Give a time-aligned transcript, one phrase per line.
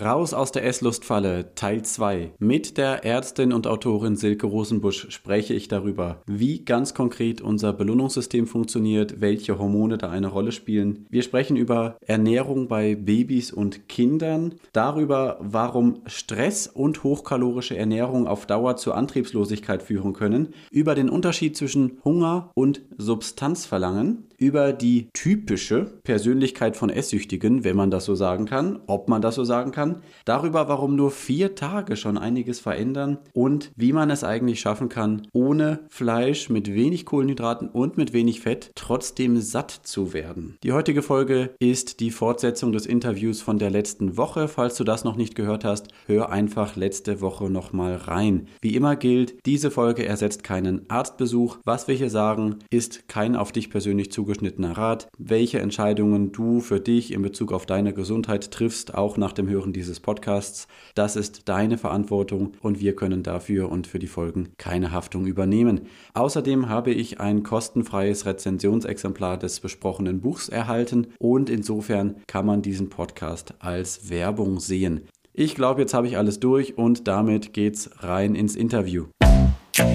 [0.00, 2.30] Raus aus der Esslustfalle, Teil 2.
[2.38, 8.46] Mit der Ärztin und Autorin Silke Rosenbusch spreche ich darüber, wie ganz konkret unser Belohnungssystem
[8.46, 11.06] funktioniert, welche Hormone da eine Rolle spielen.
[11.10, 18.46] Wir sprechen über Ernährung bei Babys und Kindern, darüber, warum Stress und hochkalorische Ernährung auf
[18.46, 25.84] Dauer zur Antriebslosigkeit führen können, über den Unterschied zwischen Hunger und Substanzverlangen, über die typische
[26.04, 29.96] Persönlichkeit von Esssüchtigen, wenn man das so sagen kann, ob man das so sagen kann,
[30.24, 35.26] darüber, warum nur vier Tage schon einiges verändern und wie man es eigentlich schaffen kann,
[35.32, 40.56] ohne Fleisch, mit wenig Kohlenhydraten und mit wenig Fett trotzdem satt zu werden.
[40.62, 44.46] Die heutige Folge ist die Fortsetzung des Interviews von der letzten Woche.
[44.46, 48.46] Falls du das noch nicht gehört hast, hör einfach letzte Woche nochmal rein.
[48.60, 51.58] Wie immer gilt, diese Folge ersetzt keinen Arztbesuch.
[51.64, 56.60] Was wir hier sagen, ist kein auf dich persönlich zugeschnittener zugeschnittener Rat, welche Entscheidungen du
[56.60, 60.68] für dich in Bezug auf deine Gesundheit triffst, auch nach dem Hören dieses Podcasts.
[60.94, 65.80] Das ist deine Verantwortung und wir können dafür und für die Folgen keine Haftung übernehmen.
[66.12, 72.90] Außerdem habe ich ein kostenfreies Rezensionsexemplar des besprochenen Buchs erhalten und insofern kann man diesen
[72.90, 75.08] Podcast als Werbung sehen.
[75.32, 79.06] Ich glaube, jetzt habe ich alles durch und damit geht's rein ins Interview.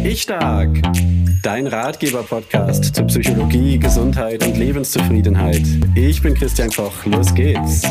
[0.03, 0.81] Ich stark.
[1.41, 5.63] Dein Ratgeber-Podcast zu Psychologie, Gesundheit und Lebenszufriedenheit.
[5.95, 7.05] Ich bin Christian Koch.
[7.05, 7.83] Los geht's.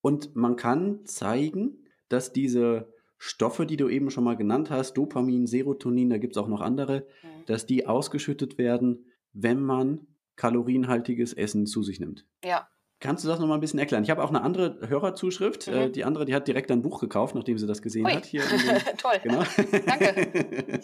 [0.00, 5.46] Und man kann zeigen, dass diese Stoffe, die du eben schon mal genannt hast, Dopamin,
[5.46, 7.46] Serotonin, da gibt es auch noch andere, mhm.
[7.46, 12.26] dass die ausgeschüttet werden, wenn man kalorienhaltiges Essen zu sich nimmt.
[12.44, 12.68] Ja,
[13.00, 14.02] Kannst du das nochmal ein bisschen erklären?
[14.02, 15.68] Ich habe auch eine andere Hörerzuschrift.
[15.68, 15.74] Mhm.
[15.74, 18.12] Äh, die andere, die hat direkt ein Buch gekauft, nachdem sie das gesehen Ui.
[18.12, 18.26] hat.
[18.26, 18.42] Hier
[18.98, 19.20] Toll.
[19.22, 19.44] Genau.
[19.86, 20.80] Danke.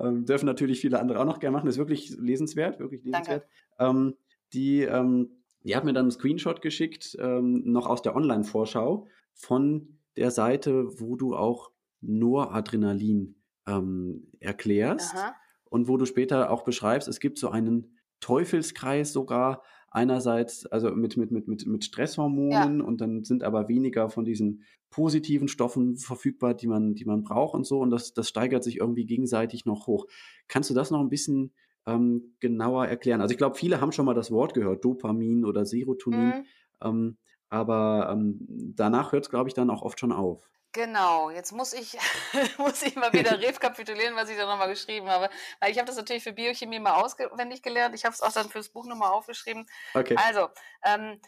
[0.00, 1.66] ähm, dürfen natürlich viele andere auch noch gerne machen.
[1.66, 3.46] Das ist wirklich lesenswert, wirklich lesenswert.
[3.78, 4.14] Ähm,
[4.54, 9.98] die, ähm, die hat mir dann einen Screenshot geschickt, ähm, noch aus der Online-Vorschau von
[10.16, 15.34] der Seite, wo du auch Noradrenalin ähm, erklärst Aha.
[15.64, 19.62] und wo du später auch beschreibst, es gibt so einen Teufelskreis sogar,
[19.94, 22.84] einerseits also mit, mit, mit, mit, mit Stresshormonen ja.
[22.84, 27.54] und dann sind aber weniger von diesen positiven Stoffen verfügbar, die man, die man braucht
[27.54, 27.78] und so.
[27.78, 30.06] Und das, das steigert sich irgendwie gegenseitig noch hoch.
[30.48, 31.52] Kannst du das noch ein bisschen
[31.86, 33.20] ähm, genauer erklären?
[33.20, 36.26] Also ich glaube, viele haben schon mal das Wort gehört, Dopamin oder Serotonin.
[36.26, 36.44] Mhm.
[36.82, 37.16] Ähm,
[37.48, 40.50] aber ähm, danach hört es, glaube ich, dann auch oft schon auf.
[40.74, 41.96] Genau, jetzt muss ich,
[42.58, 45.30] muss ich mal wieder rekapitulieren, was ich da nochmal geschrieben habe.
[45.60, 47.94] Weil ich habe das natürlich für Biochemie mal auswendig gelernt.
[47.94, 49.66] Ich habe es auch dann fürs Buch nochmal aufgeschrieben.
[49.94, 50.16] Okay.
[50.16, 50.48] Also,
[50.82, 51.20] ähm,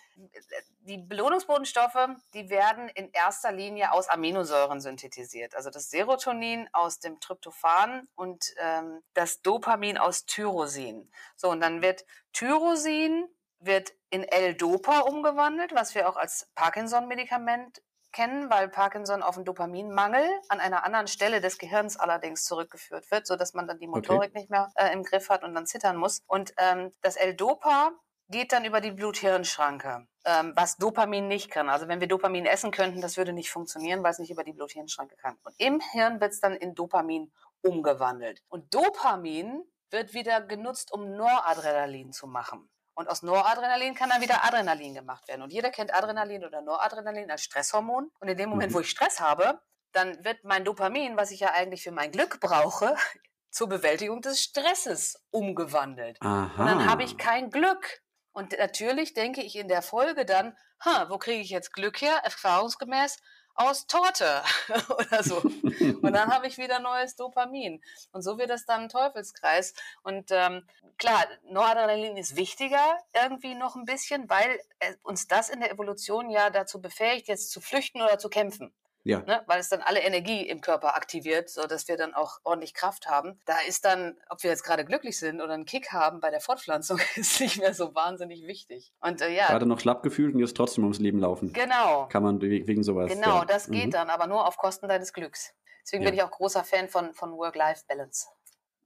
[0.80, 5.54] die Belohnungsbotenstoffe, die werden in erster Linie aus Aminosäuren synthetisiert.
[5.54, 11.08] Also das Serotonin aus dem Tryptophan und ähm, das Dopamin aus Tyrosin.
[11.36, 13.28] So, und dann wird Tyrosin
[13.60, 17.82] wird in L-Dopa umgewandelt, was wir auch als Parkinson-Medikament
[18.16, 23.26] kennen, weil Parkinson auf einen Dopaminmangel an einer anderen Stelle des Gehirns allerdings zurückgeführt wird,
[23.26, 24.38] sodass man dann die Motorik okay.
[24.38, 26.22] nicht mehr äh, im Griff hat und dann zittern muss.
[26.26, 27.92] Und ähm, das L-Dopa
[28.28, 31.68] geht dann über die Blut-Hirn-Schranke, ähm, was Dopamin nicht kann.
[31.68, 34.54] Also wenn wir Dopamin essen könnten, das würde nicht funktionieren, weil es nicht über die
[34.54, 35.36] Blut-Hirn-Schranke kann.
[35.44, 38.42] Und im Hirn wird es dann in Dopamin umgewandelt.
[38.48, 42.68] Und Dopamin wird wieder genutzt, um Noradrenalin zu machen.
[42.96, 45.42] Und aus Noradrenalin kann dann wieder Adrenalin gemacht werden.
[45.42, 48.10] Und jeder kennt Adrenalin oder Noradrenalin als Stresshormon.
[48.18, 48.76] Und in dem Moment, mhm.
[48.76, 49.60] wo ich Stress habe,
[49.92, 52.96] dann wird mein Dopamin, was ich ja eigentlich für mein Glück brauche,
[53.50, 56.16] zur Bewältigung des Stresses umgewandelt.
[56.20, 56.50] Aha.
[56.58, 58.00] Und dann habe ich kein Glück.
[58.32, 62.16] Und natürlich denke ich in der Folge dann, ha, wo kriege ich jetzt Glück her?
[62.24, 63.18] Erfahrungsgemäß
[63.56, 64.42] aus Torte
[64.88, 65.36] oder so.
[65.38, 67.82] Und dann habe ich wieder neues Dopamin.
[68.12, 69.74] Und so wird es dann ein Teufelskreis.
[70.02, 70.66] Und ähm,
[70.98, 74.60] klar, Noradrenalin ist wichtiger irgendwie noch ein bisschen, weil
[75.02, 78.72] uns das in der Evolution ja dazu befähigt, jetzt zu flüchten oder zu kämpfen.
[79.06, 79.20] Ja.
[79.20, 79.40] Ne?
[79.46, 83.40] Weil es dann alle Energie im Körper aktiviert, sodass wir dann auch ordentlich Kraft haben.
[83.44, 86.40] Da ist dann, ob wir jetzt gerade glücklich sind oder einen Kick haben bei der
[86.40, 88.92] Fortpflanzung, ist nicht mehr so wahnsinnig wichtig.
[89.00, 89.46] Und äh, ja.
[89.46, 91.52] Gerade noch schlapp gefühlt und jetzt trotzdem ums Leben laufen.
[91.52, 92.08] Genau.
[92.08, 93.12] Kann man wegen sowas.
[93.12, 93.44] Genau, ja.
[93.44, 93.90] das geht mhm.
[93.92, 95.54] dann, aber nur auf Kosten deines Glücks.
[95.84, 96.10] Deswegen ja.
[96.10, 98.26] bin ich auch großer Fan von, von Work-Life-Balance.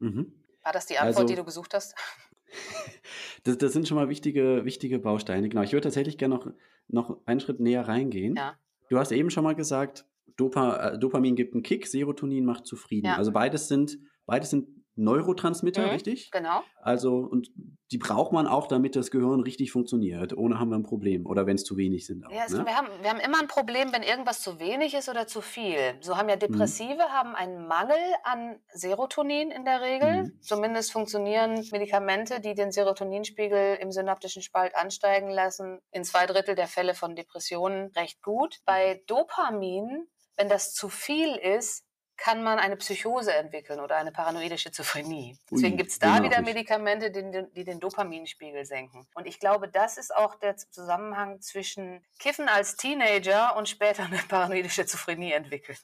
[0.00, 0.34] Mhm.
[0.62, 1.94] War das die Antwort, also, die du gesucht hast?
[3.44, 5.48] das, das, sind schon mal wichtige, wichtige Bausteine.
[5.48, 5.62] Genau.
[5.62, 6.52] Ich würde tatsächlich gerne noch,
[6.88, 8.36] noch einen Schritt näher reingehen.
[8.36, 8.58] Ja.
[8.90, 10.04] Du hast eben schon mal gesagt,
[10.36, 13.06] Dopa, äh, Dopamin gibt einen Kick, Serotonin macht zufrieden.
[13.06, 13.16] Ja.
[13.16, 16.30] Also beides sind, beides sind Neurotransmitter, mhm, richtig?
[16.30, 16.62] Genau.
[16.82, 17.50] Also, und
[17.90, 20.36] die braucht man auch, damit das Gehirn richtig funktioniert.
[20.36, 21.26] Ohne haben wir ein Problem.
[21.26, 22.26] Oder wenn es zu wenig sind.
[22.26, 22.66] Auch, ja, also ne?
[22.66, 25.78] wir, haben, wir haben immer ein Problem, wenn irgendwas zu wenig ist oder zu viel.
[26.00, 26.40] So haben ja mhm.
[26.40, 27.12] Depressive mhm.
[27.12, 30.24] haben einen Mangel an Serotonin in der Regel.
[30.24, 30.40] Mhm.
[30.42, 36.68] Zumindest funktionieren Medikamente, die den Serotoninspiegel im synaptischen Spalt ansteigen lassen, in zwei Drittel der
[36.68, 38.58] Fälle von Depressionen recht gut.
[38.66, 40.06] Bei Dopamin,
[40.40, 41.84] wenn das zu viel ist,
[42.16, 45.38] kann man eine Psychose entwickeln oder eine paranoide Schizophrenie.
[45.50, 46.30] Deswegen gibt es da genau.
[46.30, 49.06] wieder Medikamente, die, die, den Dopaminspiegel senken.
[49.14, 54.18] Und ich glaube, das ist auch der Zusammenhang zwischen Kiffen als Teenager und später eine
[54.28, 55.78] paranoide Schizophrenie entwickeln.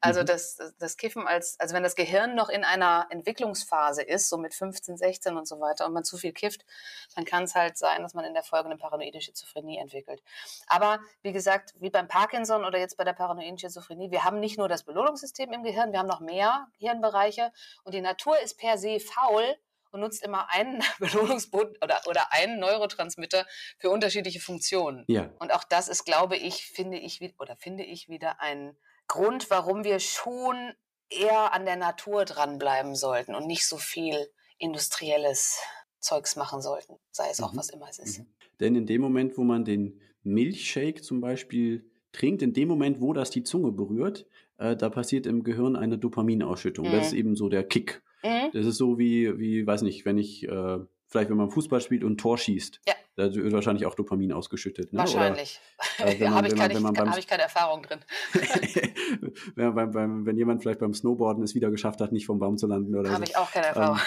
[0.00, 0.26] Also mhm.
[0.26, 4.54] das, das Kiffen als, also wenn das Gehirn noch in einer Entwicklungsphase ist, so mit
[4.54, 6.64] 15, 16 und so weiter, und man zu viel kifft,
[7.16, 10.22] dann kann es halt sein, dass man in der Folge eine paranoide Schizophrenie entwickelt.
[10.68, 14.58] Aber wie gesagt, wie beim Parkinson oder jetzt bei der paranoiden Schizophrenie, wir haben nicht
[14.58, 18.78] nur das Belohnungssystem im Gehirn, wir haben noch mehr Hirnbereiche und die Natur ist per
[18.78, 19.56] se faul
[19.90, 23.46] und nutzt immer einen Belohnungsboden oder, oder einen Neurotransmitter
[23.78, 25.04] für unterschiedliche Funktionen.
[25.08, 25.30] Ja.
[25.38, 28.76] Und auch das ist, glaube ich, finde ich, oder finde ich wieder ein
[29.08, 30.56] Grund, warum wir schon
[31.10, 34.28] eher an der Natur dranbleiben sollten und nicht so viel
[34.58, 35.58] industrielles
[36.00, 37.58] Zeugs machen sollten, sei es auch mhm.
[37.58, 38.18] was immer es ist.
[38.18, 38.26] Mhm.
[38.60, 43.12] Denn in dem Moment, wo man den Milchshake zum Beispiel trinkt, in dem Moment, wo
[43.12, 44.26] das die Zunge berührt,
[44.58, 46.88] äh, da passiert im Gehirn eine Dopaminausschüttung.
[46.88, 46.92] Mhm.
[46.92, 48.02] Das ist eben so der Kick.
[48.22, 48.50] Mhm.
[48.52, 50.78] Das ist so wie, wie, weiß nicht, wenn ich, äh,
[51.08, 52.80] vielleicht wenn man Fußball spielt und Tor schießt.
[52.86, 52.94] Ja.
[53.16, 54.92] Da wird wahrscheinlich auch Dopamin ausgeschüttet.
[54.92, 55.00] Ne?
[55.00, 55.60] Wahrscheinlich.
[55.98, 58.00] Äh, Habe ich, keine, hab ich keine Erfahrung drin.
[59.56, 62.58] wenn, beim, beim, wenn jemand vielleicht beim Snowboarden es wieder geschafft hat, nicht vom Baum
[62.58, 63.30] zu landen oder Habe so.
[63.30, 63.98] ich auch keine Erfahrung.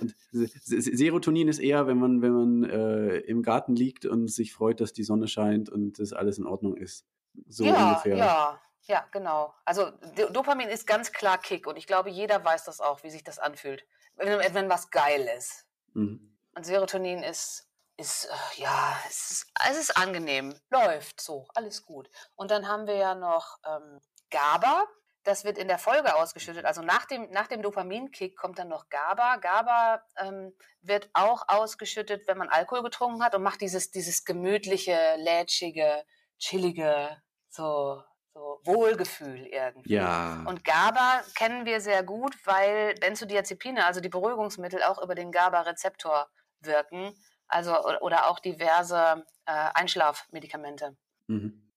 [0.00, 4.80] Ähm, Serotonin ist eher, wenn man, wenn man äh, im Garten liegt und sich freut,
[4.80, 7.06] dass die Sonne scheint und das alles in Ordnung ist.
[7.48, 8.16] So ja, ungefähr.
[8.16, 9.54] Ja, ja, genau.
[9.64, 9.90] Also
[10.32, 13.38] Dopamin ist ganz klar Kick und ich glaube, jeder weiß das auch, wie sich das
[13.38, 13.86] anfühlt,
[14.16, 15.66] wenn, wenn was geil ist.
[15.94, 16.31] Mhm.
[16.54, 22.10] Und Serotonin ist ist, äh, ja, es ist, es ist angenehm, läuft so, alles gut.
[22.34, 24.00] Und dann haben wir ja noch ähm,
[24.30, 24.86] GABA,
[25.24, 26.64] das wird in der Folge ausgeschüttet.
[26.64, 29.36] Also nach dem, nach dem Dopaminkick kommt dann noch GABA.
[29.36, 34.96] GABA ähm, wird auch ausgeschüttet, wenn man Alkohol getrunken hat und macht dieses, dieses gemütliche,
[35.18, 36.04] lätschige,
[36.38, 38.02] chillige, so,
[38.34, 39.94] so Wohlgefühl irgendwie.
[39.94, 40.42] Ja.
[40.46, 46.28] Und GABA kennen wir sehr gut, weil Benzodiazepine, also die Beruhigungsmittel, auch über den GABA-Rezeptor
[46.66, 47.14] wirken
[47.52, 50.96] also oder auch diverse äh, Einschlafmedikamente.
[51.26, 51.70] Mhm.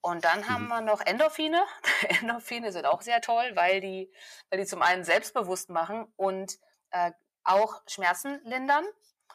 [0.00, 0.48] Und dann mhm.
[0.48, 1.64] haben wir noch Endorphine.
[2.20, 4.12] Endorphine sind auch sehr toll, weil die,
[4.50, 6.58] weil die zum einen selbstbewusst machen und
[6.90, 7.10] äh,
[7.42, 8.84] auch Schmerzen lindern.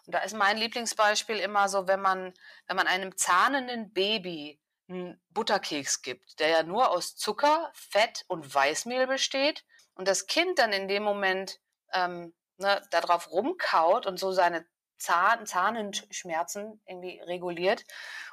[0.06, 2.34] Und da ist mein Lieblingsbeispiel immer so, wenn man,
[2.68, 8.54] wenn man einem zahnenden Baby einen Butterkeks gibt, der ja nur aus Zucker, Fett und
[8.54, 11.60] Weißmehl besteht und das Kind dann in dem Moment
[11.94, 14.66] ähm, ne, darauf rumkaut und so seine
[15.02, 17.84] Zahn, Zahnenschmerzen irgendwie reguliert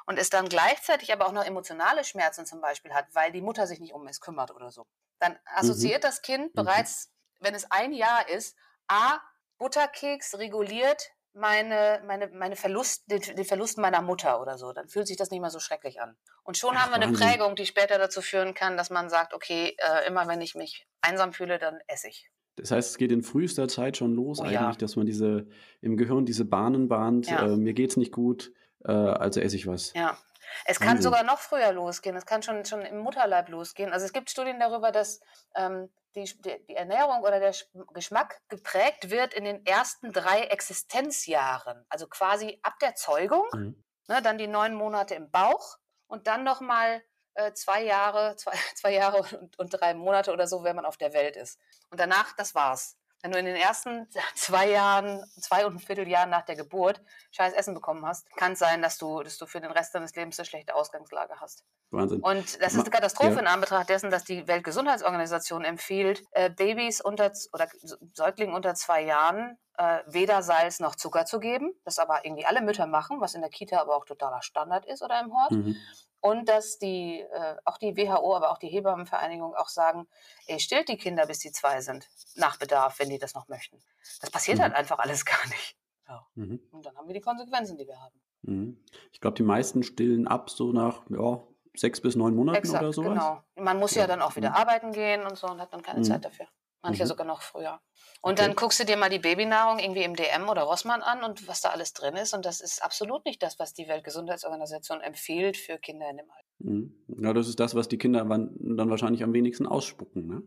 [0.05, 3.67] und es dann gleichzeitig aber auch noch emotionale Schmerzen zum Beispiel hat, weil die Mutter
[3.67, 4.85] sich nicht um es kümmert oder so.
[5.19, 6.07] Dann assoziiert mhm.
[6.07, 6.63] das Kind mhm.
[6.63, 8.55] bereits, wenn es ein Jahr ist,
[8.87, 9.19] A,
[9.57, 14.73] Butterkeks reguliert meine, meine, meine Verlust, den, den, Verlust meiner Mutter oder so.
[14.73, 16.15] Dann fühlt sich das nicht mehr so schrecklich an.
[16.43, 17.27] Und schon Ach, haben wir eine Wahnsinn.
[17.27, 20.87] Prägung, die später dazu führen kann, dass man sagt, okay, äh, immer wenn ich mich
[21.01, 22.29] einsam fühle, dann esse ich.
[22.55, 24.71] Das heißt, es geht in frühester Zeit schon los, oh, eigentlich, ja.
[24.73, 25.47] dass man diese
[25.81, 27.27] im Gehirn diese Bahnen bahnt.
[27.29, 27.45] Ja.
[27.45, 28.51] Äh, mir geht's nicht gut,
[28.83, 29.93] äh, also esse ich was.
[29.93, 30.17] Ja.
[30.65, 31.03] Es kann Wahnsinn.
[31.03, 32.15] sogar noch früher losgehen.
[32.15, 33.93] Es kann schon, schon im Mutterleib losgehen.
[33.93, 35.21] Also es gibt Studien darüber, dass
[35.55, 37.53] ähm, die, die, Ernährung oder der
[37.93, 41.85] Geschmack geprägt wird in den ersten drei Existenzjahren.
[41.89, 43.83] Also quasi ab der Zeugung, mhm.
[44.07, 45.77] ne, dann die neun Monate im Bauch
[46.07, 47.03] und dann nochmal
[47.35, 50.97] äh, zwei Jahre, zwei, zwei Jahre und, und drei Monate oder so, wenn man auf
[50.97, 51.59] der Welt ist.
[51.89, 52.98] Und danach, das war's.
[53.21, 57.53] Wenn du in den ersten zwei Jahren, zwei und ein Vierteljahren nach der Geburt scheiß
[57.53, 60.39] Essen bekommen hast, kann es sein, dass du, dass du für den Rest deines Lebens
[60.39, 61.65] eine schlechte Ausgangslage hast.
[61.91, 62.21] Wahnsinn.
[62.21, 63.39] Und das ist eine Katastrophe ja.
[63.39, 67.67] in Anbetracht dessen, dass die Weltgesundheitsorganisation empfiehlt, äh, Babys unter oder
[68.13, 72.61] Säuglingen unter zwei Jahren äh, weder Salz noch Zucker zu geben, das aber irgendwie alle
[72.61, 75.51] Mütter machen, was in der Kita aber auch totaler Standard ist oder im Hort.
[75.51, 75.75] Mhm
[76.21, 80.07] und dass die, äh, auch die WHO, aber auch die Hebammenvereinigung auch sagen,
[80.47, 83.79] ey, stillt die Kinder, bis sie zwei sind, nach Bedarf, wenn die das noch möchten.
[84.21, 84.63] Das passiert mhm.
[84.63, 85.77] halt einfach alles gar nicht.
[86.07, 86.27] Ja.
[86.35, 86.59] Mhm.
[86.71, 88.21] Und dann haben wir die Konsequenzen, die wir haben.
[88.41, 88.83] Mhm.
[89.11, 91.41] Ich glaube, die meisten stillen ab so nach ja,
[91.75, 93.13] sechs bis neun Monaten Exakt, oder sowas.
[93.13, 93.43] Genau.
[93.55, 94.55] Man muss ja, ja dann auch wieder mhm.
[94.55, 96.03] arbeiten gehen und so und hat dann keine mhm.
[96.03, 96.47] Zeit dafür.
[96.81, 97.07] Manche mhm.
[97.07, 97.79] sogar noch früher.
[98.21, 98.47] Und okay.
[98.47, 101.61] dann guckst du dir mal die Babynahrung irgendwie im DM oder Rossmann an und was
[101.61, 102.33] da alles drin ist.
[102.33, 106.49] Und das ist absolut nicht das, was die Weltgesundheitsorganisation empfiehlt für Kinder in dem Alter.
[106.59, 106.93] Mhm.
[107.21, 110.43] Ja, das ist das, was die Kinder dann wahrscheinlich am wenigsten ausspucken, ne?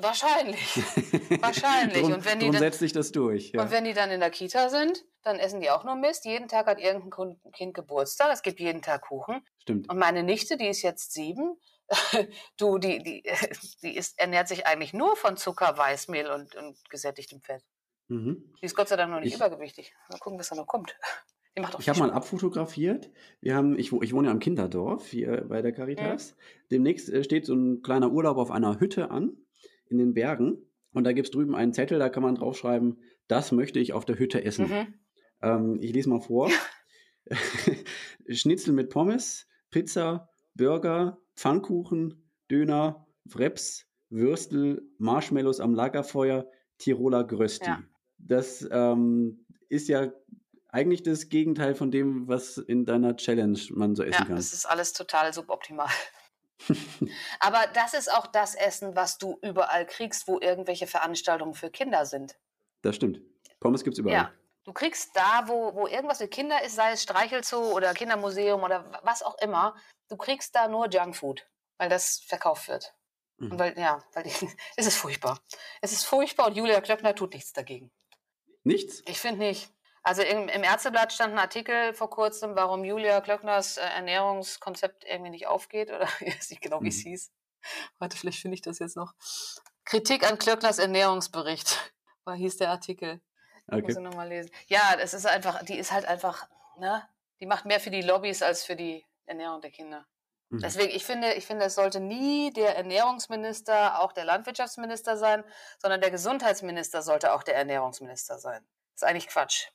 [0.00, 0.76] Wahrscheinlich.
[1.40, 2.02] Wahrscheinlich.
[2.02, 3.52] drum, und wenn die dann, setzt sich das durch.
[3.52, 3.62] Ja.
[3.62, 6.24] Und wenn die dann in der Kita sind, dann essen die auch nur Mist.
[6.24, 8.32] Jeden Tag hat irgendein Kind Geburtstag.
[8.32, 9.42] Es gibt jeden Tag Kuchen.
[9.58, 9.88] Stimmt.
[9.88, 11.56] Und meine Nichte, die ist jetzt sieben,
[12.58, 13.22] du, die, die,
[13.82, 17.62] die ist, ernährt sich eigentlich nur von Zucker, Weißmehl und, und gesättigtem Fett.
[18.08, 18.52] Mhm.
[18.60, 19.94] Die ist Gott sei Dank noch nicht ich, übergewichtig.
[20.10, 20.96] Mal gucken, was da noch kommt.
[21.78, 23.10] ich habe mal abfotografiert.
[23.40, 26.32] Wir haben, ich, ich wohne ja am Kinderdorf hier bei der Caritas.
[26.32, 26.36] Mhm.
[26.70, 29.36] Demnächst äh, steht so ein kleiner Urlaub auf einer Hütte an
[29.88, 30.58] in den Bergen.
[30.92, 34.06] Und da gibt es drüben einen Zettel, da kann man draufschreiben, das möchte ich auf
[34.06, 34.68] der Hütte essen.
[34.68, 34.94] Mhm.
[35.42, 36.50] Ähm, ich lese mal vor.
[38.28, 47.66] Schnitzel mit Pommes, Pizza, Burger, Pfannkuchen, Döner, Wraps, Würstel, Marshmallows am Lagerfeuer, Tiroler Grösti.
[47.66, 47.82] Ja.
[48.18, 50.12] Das ähm, ist ja
[50.68, 54.30] eigentlich das Gegenteil von dem, was in deiner Challenge man so essen ja, kann.
[54.30, 55.88] Ja, das ist alles total suboptimal.
[57.40, 62.06] Aber das ist auch das Essen, was du überall kriegst, wo irgendwelche Veranstaltungen für Kinder
[62.06, 62.36] sind.
[62.82, 63.20] Das stimmt.
[63.60, 64.16] Pommes gibt es überall.
[64.16, 64.32] Ja.
[64.66, 69.00] Du kriegst da, wo, wo irgendwas für Kinder ist, sei es Streichelzoo oder Kindermuseum oder
[69.04, 69.76] was auch immer,
[70.08, 71.46] du kriegst da nur Junkfood,
[71.78, 72.92] weil das verkauft wird.
[73.38, 73.52] Mhm.
[73.52, 74.30] Und weil, ja, weil die,
[74.76, 75.38] es ist furchtbar.
[75.80, 77.92] Es ist furchtbar und Julia Klöckner tut nichts dagegen.
[78.64, 79.04] Nichts?
[79.06, 79.70] Ich finde nicht.
[80.02, 85.30] Also im, im Ärzteblatt stand ein Artikel vor kurzem, warum Julia Klöckners äh, Ernährungskonzept irgendwie
[85.30, 87.10] nicht aufgeht oder ich weiß nicht genau, wie es mhm.
[87.10, 87.32] hieß.
[88.00, 89.14] Warte, vielleicht finde ich das jetzt noch.
[89.84, 91.92] Kritik an Klöckners Ernährungsbericht,
[92.24, 93.20] war hieß der Artikel.
[93.68, 93.82] Okay.
[93.82, 94.50] Muss ich nochmal lesen.
[94.68, 97.02] Ja, es ist einfach, die ist halt einfach, ne,
[97.40, 100.06] die macht mehr für die Lobbys als für die Ernährung der Kinder.
[100.50, 100.60] Mhm.
[100.60, 105.42] Deswegen, ich finde, ich finde, es sollte nie der Ernährungsminister auch der Landwirtschaftsminister sein,
[105.78, 108.62] sondern der Gesundheitsminister sollte auch der Ernährungsminister sein.
[108.92, 109.66] Das ist eigentlich Quatsch.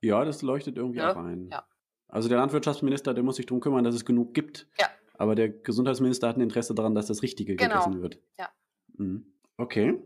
[0.00, 1.12] Ja, das leuchtet irgendwie ja.
[1.12, 1.48] auch ein.
[1.50, 1.66] Ja.
[2.08, 4.66] Also der Landwirtschaftsminister, der muss sich darum kümmern, dass es genug gibt.
[4.78, 4.88] Ja.
[5.14, 7.84] Aber der Gesundheitsminister hat ein Interesse daran, dass das Richtige genau.
[7.84, 8.18] gegessen wird.
[8.38, 8.48] Ja.
[8.96, 9.34] Mhm.
[9.56, 10.02] Okay.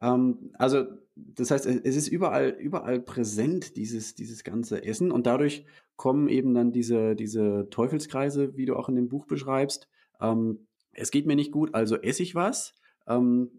[0.00, 5.10] Ähm, also das heißt, es ist überall, überall präsent, dieses, dieses ganze Essen.
[5.10, 5.66] Und dadurch
[5.96, 9.88] kommen eben dann diese, diese Teufelskreise, wie du auch in dem Buch beschreibst.
[10.20, 12.74] Ähm, es geht mir nicht gut, also esse ich was.
[13.06, 13.50] Ähm,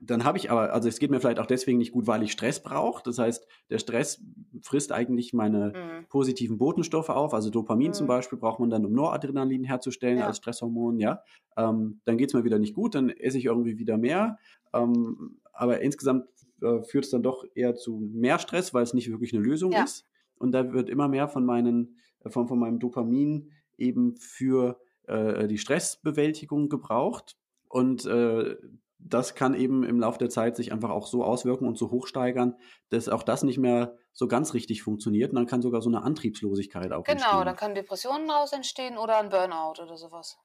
[0.00, 2.32] dann habe ich aber, also es geht mir vielleicht auch deswegen nicht gut, weil ich
[2.32, 3.02] Stress brauche.
[3.04, 4.22] Das heißt, der Stress
[4.62, 6.06] frisst eigentlich meine mhm.
[6.08, 7.34] positiven Botenstoffe auf.
[7.34, 7.94] Also Dopamin mhm.
[7.94, 10.26] zum Beispiel braucht man dann, um Noradrenalin herzustellen ja.
[10.26, 11.22] als Stresshormon, ja.
[11.56, 14.38] Ähm, dann geht es mir wieder nicht gut, dann esse ich irgendwie wieder mehr.
[14.72, 16.26] Ähm, aber insgesamt
[16.64, 19.72] äh, führt es dann doch eher zu mehr Stress, weil es nicht wirklich eine Lösung
[19.72, 19.84] ja.
[19.84, 20.06] ist.
[20.36, 25.46] Und da wird immer mehr von meinen, äh, von, von meinem Dopamin eben für äh,
[25.46, 27.36] die Stressbewältigung gebraucht.
[27.68, 28.56] Und äh,
[28.98, 32.56] das kann eben im Laufe der Zeit sich einfach auch so auswirken und so hochsteigern,
[32.88, 35.30] dass auch das nicht mehr so ganz richtig funktioniert.
[35.30, 37.30] Und dann kann sogar so eine Antriebslosigkeit auch genau, entstehen.
[37.30, 40.38] Genau, dann können Depressionen daraus entstehen oder ein Burnout oder sowas.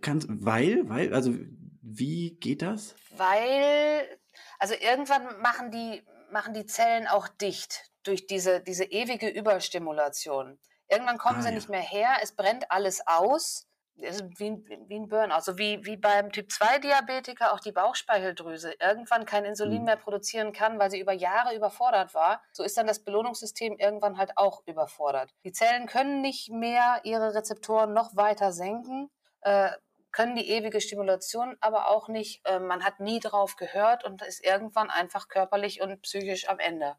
[0.00, 1.34] Kann, weil, weil, also
[1.82, 2.94] wie geht das?
[3.16, 4.04] Weil,
[4.58, 10.58] also irgendwann machen die, machen die Zellen auch dicht durch diese, diese ewige Überstimulation.
[10.88, 11.54] Irgendwann kommen ah, sie ja.
[11.54, 13.68] nicht mehr her, es brennt alles aus
[14.02, 19.44] ist wie, wie ein Burnout, also wie, wie beim Typ-2-Diabetiker auch die Bauchspeicheldrüse irgendwann kein
[19.44, 19.84] Insulin mhm.
[19.84, 24.18] mehr produzieren kann, weil sie über Jahre überfordert war, so ist dann das Belohnungssystem irgendwann
[24.18, 25.30] halt auch überfordert.
[25.44, 29.70] Die Zellen können nicht mehr ihre Rezeptoren noch weiter senken, äh,
[30.18, 32.40] können die ewige Stimulation aber auch nicht.
[32.44, 36.96] Äh, man hat nie drauf gehört und ist irgendwann einfach körperlich und psychisch am Ende.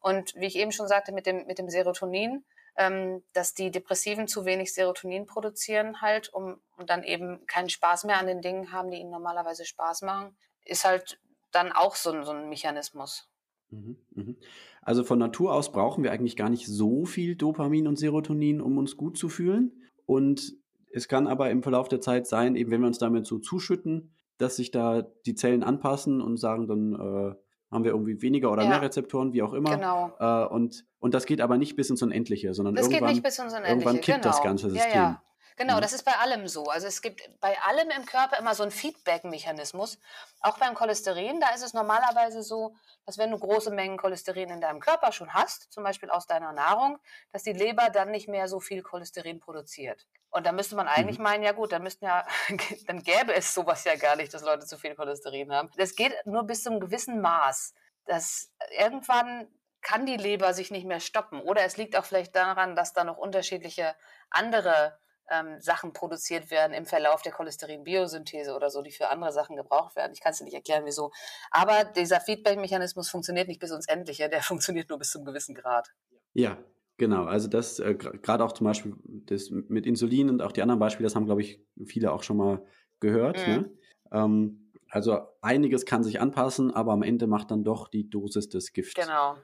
[0.00, 2.44] Und wie ich eben schon sagte mit dem, mit dem Serotonin,
[2.76, 8.02] ähm, dass die Depressiven zu wenig Serotonin produzieren halt, um, um dann eben keinen Spaß
[8.02, 11.20] mehr an den Dingen haben, die ihnen normalerweise Spaß machen, ist halt
[11.52, 13.30] dann auch so, ein, so ein Mechanismus.
[13.70, 14.36] Mhm, mhm.
[14.82, 18.76] Also von Natur aus brauchen wir eigentlich gar nicht so viel Dopamin und Serotonin, um
[18.76, 19.84] uns gut zu fühlen.
[20.04, 20.56] Und
[20.92, 24.14] es kann aber im Verlauf der Zeit sein, eben wenn wir uns damit so zuschütten,
[24.38, 27.34] dass sich da die Zellen anpassen und sagen dann, äh,
[27.70, 28.68] haben wir irgendwie weniger oder ja.
[28.68, 29.74] mehr Rezeptoren, wie auch immer.
[29.76, 30.12] Genau.
[30.18, 33.24] Äh, und, und das geht aber nicht bis ins Unendliche, sondern das irgendwann, geht nicht
[33.24, 33.72] bis ins Unendliche.
[33.72, 34.34] irgendwann kippt genau.
[34.34, 34.92] das ganze System.
[34.92, 35.22] Ja, ja.
[35.56, 35.80] Genau, mhm.
[35.80, 36.64] das ist bei allem so.
[36.64, 39.98] Also es gibt bei allem im Körper immer so einen Feedback-Mechanismus.
[40.40, 42.74] Auch beim Cholesterin, da ist es normalerweise so,
[43.06, 46.52] dass wenn du große Mengen Cholesterin in deinem Körper schon hast, zum Beispiel aus deiner
[46.52, 46.98] Nahrung,
[47.32, 50.06] dass die Leber dann nicht mehr so viel Cholesterin produziert.
[50.30, 51.24] Und da müsste man eigentlich mhm.
[51.24, 52.26] meinen, ja gut, dann müssten ja,
[52.86, 55.70] dann gäbe es sowas ja gar nicht, dass Leute zu viel Cholesterin haben.
[55.76, 57.72] Das geht nur bis zu einem gewissen Maß.
[58.04, 59.48] dass irgendwann
[59.80, 61.40] kann die Leber sich nicht mehr stoppen.
[61.40, 63.94] Oder es liegt auch vielleicht daran, dass da noch unterschiedliche
[64.30, 64.98] andere
[65.30, 69.96] ähm, Sachen produziert werden im Verlauf der Cholesterin-Biosynthese oder so, die für andere Sachen gebraucht
[69.96, 70.12] werden.
[70.12, 71.10] Ich kann es dir nicht erklären, wieso.
[71.50, 75.88] Aber dieser Feedback-Mechanismus funktioniert nicht bis ins Endliche, der funktioniert nur bis zum gewissen Grad.
[76.32, 76.58] Ja,
[76.96, 77.24] genau.
[77.24, 78.94] Also das äh, gerade auch zum Beispiel
[79.26, 82.36] das mit Insulin und auch die anderen Beispiele, das haben, glaube ich, viele auch schon
[82.36, 82.64] mal
[83.00, 83.46] gehört.
[83.46, 83.54] Mhm.
[83.54, 83.70] Ne?
[84.12, 88.72] Ähm, also einiges kann sich anpassen, aber am Ende macht dann doch die Dosis des
[88.72, 88.94] Gifts.
[88.94, 89.36] Genau.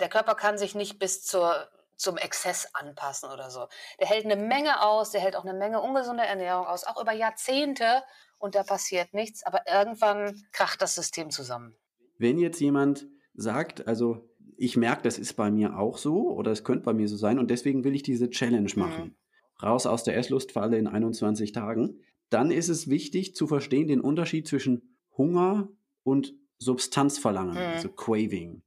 [0.00, 1.54] Der Körper kann sich nicht bis zur
[1.98, 3.66] zum Exzess anpassen oder so.
[4.00, 7.12] Der hält eine Menge aus, der hält auch eine Menge ungesunde Ernährung aus, auch über
[7.12, 8.02] Jahrzehnte
[8.38, 11.74] und da passiert nichts, aber irgendwann kracht das System zusammen.
[12.16, 16.64] Wenn jetzt jemand sagt, also ich merke, das ist bei mir auch so oder es
[16.64, 18.80] könnte bei mir so sein und deswegen will ich diese Challenge mhm.
[18.80, 19.04] machen.
[19.04, 19.16] Mhm.
[19.62, 22.00] Raus aus der Esslustfalle in 21 Tagen.
[22.30, 25.68] Dann ist es wichtig zu verstehen den Unterschied zwischen Hunger
[26.04, 27.74] und Substanzverlangen, mhm.
[27.74, 28.62] also Craving.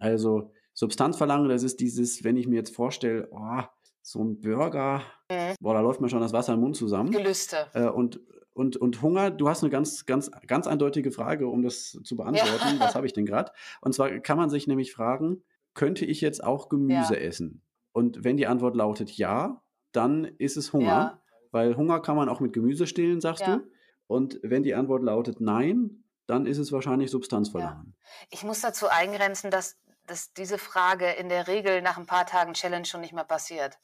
[0.00, 3.62] Also Substanzverlangen, das ist dieses, wenn ich mir jetzt vorstelle, oh,
[4.02, 5.54] so ein Burger, mhm.
[5.60, 7.10] boah, da läuft mir schon das Wasser im Mund zusammen.
[7.10, 7.68] Gelüste.
[7.72, 8.20] Äh, und,
[8.52, 12.76] und, und Hunger, du hast eine ganz, ganz, ganz eindeutige Frage, um das zu beantworten.
[12.76, 12.80] Ja.
[12.80, 13.52] Was habe ich denn gerade?
[13.80, 17.20] Und zwar kann man sich nämlich fragen, könnte ich jetzt auch Gemüse ja.
[17.20, 17.62] essen?
[17.92, 19.62] Und wenn die Antwort lautet ja,
[19.92, 20.86] dann ist es Hunger.
[20.86, 21.22] Ja.
[21.50, 23.62] Weil Hunger kann man auch mit Gemüse stillen, sagst du.
[24.08, 27.94] Und wenn die Antwort lautet nein, dann ist es wahrscheinlich Substanzverlangen.
[28.30, 32.54] Ich muss dazu eingrenzen, dass dass diese Frage in der Regel nach ein paar Tagen
[32.54, 33.78] Challenge schon nicht mehr passiert.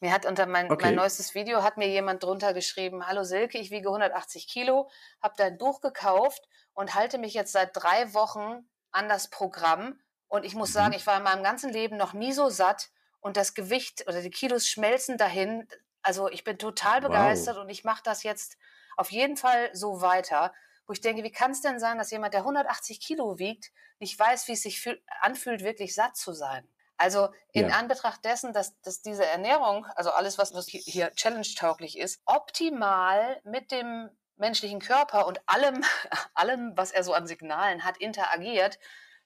[0.00, 0.86] Mir hat unter mein, okay.
[0.86, 4.90] mein neuestes Video hat mir jemand drunter geschrieben, hallo Silke, ich wiege 180 Kilo,
[5.22, 10.00] habe dein Buch gekauft und halte mich jetzt seit drei Wochen an das Programm.
[10.26, 10.74] Und ich muss mhm.
[10.74, 14.20] sagen, ich war in meinem ganzen Leben noch nie so satt und das Gewicht oder
[14.22, 15.68] die Kilos schmelzen dahin.
[16.02, 17.62] Also ich bin total begeistert wow.
[17.62, 18.56] und ich mache das jetzt
[18.96, 20.52] auf jeden Fall so weiter
[20.92, 24.18] wo ich denke, wie kann es denn sein, dass jemand, der 180 Kilo wiegt, nicht
[24.18, 24.86] weiß, wie es sich
[25.22, 26.68] anfühlt, wirklich satt zu sein?
[26.98, 27.76] Also in ja.
[27.78, 33.72] Anbetracht dessen, dass, dass diese Ernährung, also alles, was, was hier challenge-tauglich ist, optimal mit
[33.72, 35.82] dem menschlichen Körper und allem,
[36.34, 38.78] allem, was er so an Signalen hat, interagiert,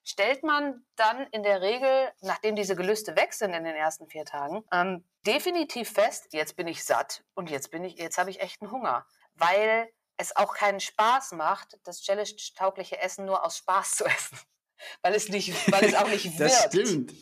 [0.04, 4.25] stellt man dann in der Regel, nachdem diese Gelüste weg sind in den ersten vier
[4.25, 8.40] Tagen, ähm, definitiv fest, jetzt bin ich satt und jetzt bin ich, jetzt habe ich
[8.40, 9.04] echten Hunger.
[9.35, 14.38] Weil es auch keinen Spaß macht, das challenge-taugliche Essen nur aus Spaß zu essen.
[15.02, 16.54] Weil es nicht, weil es auch nicht wirkt.
[16.54, 17.12] Das stimmt.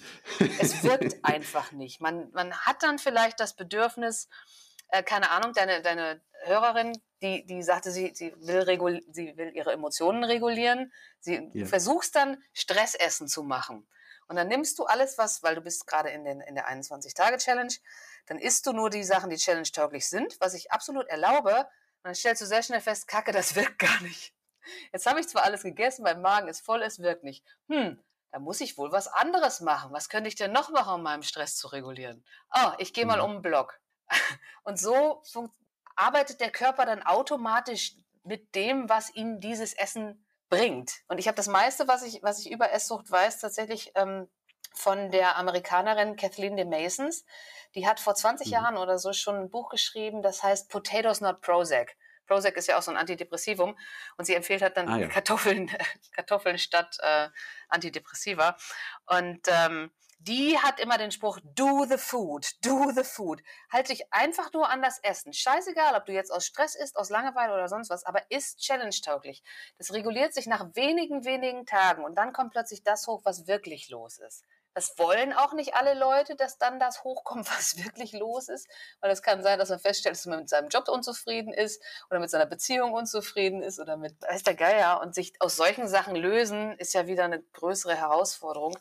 [0.60, 2.00] Es wirkt einfach nicht.
[2.00, 4.28] Man, man hat dann vielleicht das Bedürfnis,
[4.88, 9.52] äh, keine Ahnung, deine, deine Hörerin, die, die sagte, sie, sie, will regul sie will
[9.54, 10.92] ihre Emotionen regulieren.
[11.20, 11.66] Sie ja.
[11.66, 13.88] versuchst dann Stressessen zu machen.
[14.26, 17.74] Und dann nimmst du alles, was, weil du bist gerade in, den, in der 21-Tage-Challenge,
[18.26, 21.66] dann isst du nur die Sachen, die challenge-tauglich sind, was ich absolut erlaube,
[22.04, 24.34] und dann stellst du sehr schnell fest, Kacke, das wirkt gar nicht.
[24.92, 27.42] Jetzt habe ich zwar alles gegessen, mein Magen ist voll, es wirkt nicht.
[27.68, 27.98] Hm,
[28.30, 29.90] da muss ich wohl was anderes machen.
[29.90, 32.22] Was könnte ich denn noch machen, um meinen Stress zu regulieren?
[32.54, 33.24] Oh, ich gehe mal mhm.
[33.24, 33.80] um den Block.
[34.64, 35.22] Und so
[35.96, 40.92] arbeitet der Körper dann automatisch mit dem, was ihm dieses Essen bringt.
[41.08, 44.28] Und ich habe das meiste, was ich, was ich über Esssucht weiß, tatsächlich ähm,
[44.74, 47.24] von der Amerikanerin Kathleen de Masons.
[47.74, 48.52] Die hat vor 20 mhm.
[48.52, 51.96] Jahren oder so schon ein Buch geschrieben, das heißt Potatoes Not Prozac.
[52.26, 53.76] Prozac ist ja auch so ein Antidepressivum
[54.16, 55.08] und sie empfiehlt halt dann ah, ja.
[55.08, 55.70] Kartoffeln,
[56.12, 57.28] Kartoffeln statt äh,
[57.68, 58.56] Antidepressiva.
[59.06, 59.90] Und ähm,
[60.26, 63.42] die hat immer den Spruch, do the food, do the food.
[63.70, 65.34] Halt dich einfach nur an das Essen.
[65.34, 69.42] Scheißegal, ob du jetzt aus Stress isst, aus Langeweile oder sonst was, aber ist challenge-tauglich.
[69.76, 73.90] Das reguliert sich nach wenigen, wenigen Tagen und dann kommt plötzlich das hoch, was wirklich
[73.90, 74.44] los ist.
[74.74, 78.68] Das wollen auch nicht alle Leute, dass dann das hochkommt, was wirklich los ist.
[79.00, 82.20] Weil es kann sein, dass man feststellt, dass man mit seinem Job unzufrieden ist oder
[82.20, 85.00] mit seiner Beziehung unzufrieden ist oder mit, weiß der Geier.
[85.00, 88.76] Und sich aus solchen Sachen lösen, ist ja wieder eine größere Herausforderung.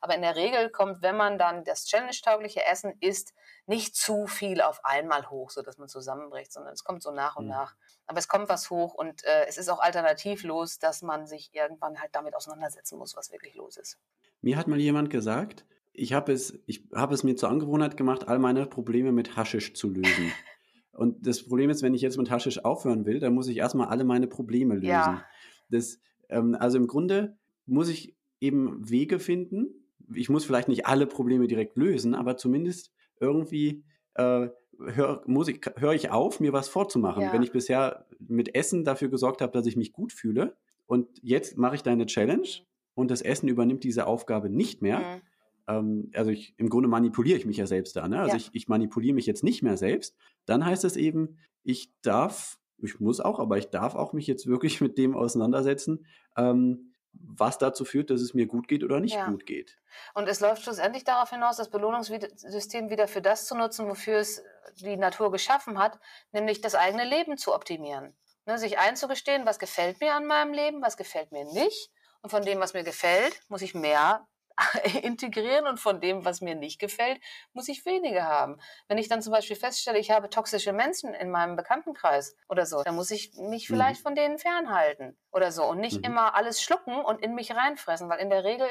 [0.00, 3.34] Aber in der Regel kommt, wenn man dann das challenge-taugliche Essen isst,
[3.66, 7.46] nicht zu viel auf einmal hoch, sodass man zusammenbricht, sondern es kommt so nach und
[7.46, 7.50] mhm.
[7.50, 7.74] nach.
[8.08, 12.00] Aber es kommt was hoch und äh, es ist auch alternativlos, dass man sich irgendwann
[12.00, 13.98] halt damit auseinandersetzen muss, was wirklich los ist.
[14.40, 18.26] Mir hat mal jemand gesagt, ich habe es, ich habe es mir zur Angewohnheit gemacht,
[18.26, 20.32] all meine Probleme mit Haschisch zu lösen.
[20.92, 23.88] Und das Problem ist, wenn ich jetzt mit Haschisch aufhören will, dann muss ich erstmal
[23.88, 24.88] alle meine Probleme lösen.
[24.88, 25.24] Ja.
[25.68, 29.68] Das, ähm, also im Grunde muss ich eben Wege finden.
[30.14, 32.90] Ich muss vielleicht nicht alle Probleme direkt lösen, aber zumindest
[33.20, 37.22] irgendwie äh, höre hör ich auf, mir was vorzumachen.
[37.22, 37.32] Ja.
[37.32, 41.58] Wenn ich bisher mit Essen dafür gesorgt habe, dass ich mich gut fühle und jetzt
[41.58, 44.98] mache ich deine Challenge mhm und das Essen übernimmt diese Aufgabe nicht mehr.
[44.98, 45.22] Mhm.
[45.68, 48.08] Ähm, also ich, im Grunde manipuliere ich mich ja selbst da.
[48.08, 48.18] Ne?
[48.18, 48.36] Also ja.
[48.38, 50.16] ich, ich manipuliere mich jetzt nicht mehr selbst.
[50.46, 54.48] Dann heißt es eben, ich darf, ich muss auch, aber ich darf auch mich jetzt
[54.48, 56.92] wirklich mit dem auseinandersetzen, ähm,
[57.38, 59.26] was dazu führt, dass es mir gut geht oder nicht ja.
[59.26, 59.78] gut geht.
[60.14, 64.42] Und es läuft schlussendlich darauf hinaus, das Belohnungssystem wieder für das zu nutzen, wofür es
[64.76, 65.98] die Natur geschaffen hat,
[66.32, 68.16] nämlich das eigene Leben zu optimieren.
[68.46, 71.90] Ne, sich einzugestehen, was gefällt mir an meinem Leben, was gefällt mir nicht.
[72.22, 74.26] Und von dem, was mir gefällt, muss ich mehr
[75.02, 77.20] integrieren und von dem, was mir nicht gefällt,
[77.52, 78.60] muss ich weniger haben.
[78.88, 82.82] Wenn ich dann zum Beispiel feststelle, ich habe toxische Menschen in meinem Bekanntenkreis oder so,
[82.82, 83.74] dann muss ich mich mhm.
[83.74, 84.02] vielleicht mhm.
[84.02, 86.04] von denen fernhalten oder so und nicht mhm.
[86.04, 88.68] immer alles schlucken und in mich reinfressen, weil in der Regel,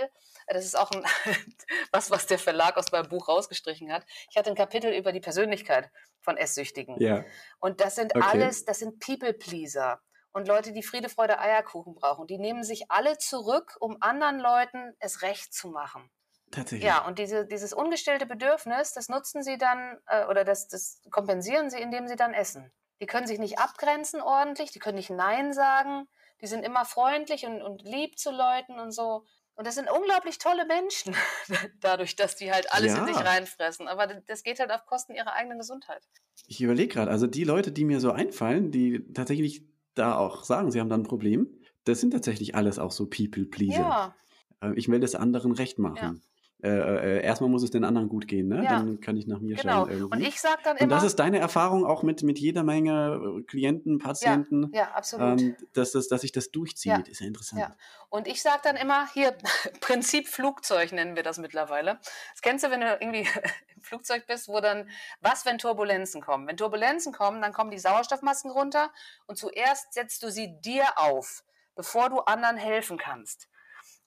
[0.47, 1.04] das ist auch ein,
[1.91, 4.06] was, was der Verlag aus meinem Buch rausgestrichen hat.
[4.30, 5.89] Ich hatte ein Kapitel über die Persönlichkeit
[6.21, 7.00] von Esssüchtigen.
[7.00, 7.23] Ja.
[7.60, 8.26] Und das sind okay.
[8.28, 10.02] alles, das sind People-Pleaser
[10.38, 12.28] und Leute, die Friede, Freude, Eierkuchen brauchen.
[12.28, 16.10] Die nehmen sich alle zurück, um anderen Leuten es recht zu machen.
[16.52, 16.88] Tatsächlich.
[16.88, 21.69] Ja, und diese, dieses ungestillte Bedürfnis, das nutzen sie dann äh, oder das, das kompensieren
[21.69, 22.71] sie, indem sie dann essen.
[23.02, 26.08] Die können sich nicht abgrenzen ordentlich, die können nicht Nein sagen,
[26.41, 29.26] die sind immer freundlich und, und lieb zu Leuten und so.
[29.56, 31.15] Und das sind unglaublich tolle Menschen,
[31.82, 33.00] dadurch, dass die halt alles ja.
[33.00, 33.88] in sich reinfressen.
[33.88, 36.04] Aber das geht halt auf Kosten ihrer eigenen Gesundheit.
[36.45, 39.65] Ich überlege gerade, also die Leute, die mir so einfallen, die tatsächlich
[39.97, 41.47] da auch sagen, sie haben da ein Problem,
[41.83, 43.79] das sind tatsächlich alles auch so People-Pleaser.
[43.79, 44.15] Ja.
[44.62, 45.97] Äh, ich will das anderen recht machen.
[45.97, 46.15] Ja.
[46.63, 48.63] Äh, äh, erstmal muss es den anderen gut gehen, ne?
[48.63, 48.79] Ja.
[48.79, 49.85] Dann kann ich nach mir genau.
[49.85, 49.91] schauen.
[49.91, 50.17] Irgendwie.
[50.17, 50.83] Und ich sage dann immer.
[50.85, 54.71] Und das ist deine Erfahrung auch mit, mit jeder Menge äh, Klienten, Patienten.
[54.73, 55.39] Ja, ja absolut.
[55.39, 57.03] Ähm, dass, dass, dass sich das durchzieht, ja.
[57.11, 57.61] ist ja interessant.
[57.61, 57.75] Ja.
[58.09, 59.37] Und ich sage dann immer, hier,
[59.81, 61.99] Prinzip Flugzeug nennen wir das mittlerweile.
[62.31, 63.27] Das kennst du, wenn du irgendwie
[63.75, 64.89] im Flugzeug bist, wo dann,
[65.21, 66.47] was, wenn Turbulenzen kommen?
[66.47, 68.91] Wenn Turbulenzen kommen, dann kommen die Sauerstoffmasken runter
[69.27, 71.43] und zuerst setzt du sie dir auf,
[71.75, 73.47] bevor du anderen helfen kannst.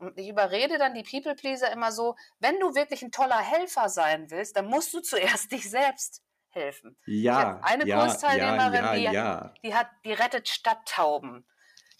[0.00, 3.88] Und ich überrede dann die People Pleaser immer so, wenn du wirklich ein toller Helfer
[3.88, 6.96] sein willst, dann musst du zuerst dich selbst helfen.
[7.06, 7.60] Ja.
[7.62, 9.54] eine ja, Kursteilnehmerin, ja, ja, ja.
[9.56, 11.46] Die, die, hat, die rettet Stadttauben.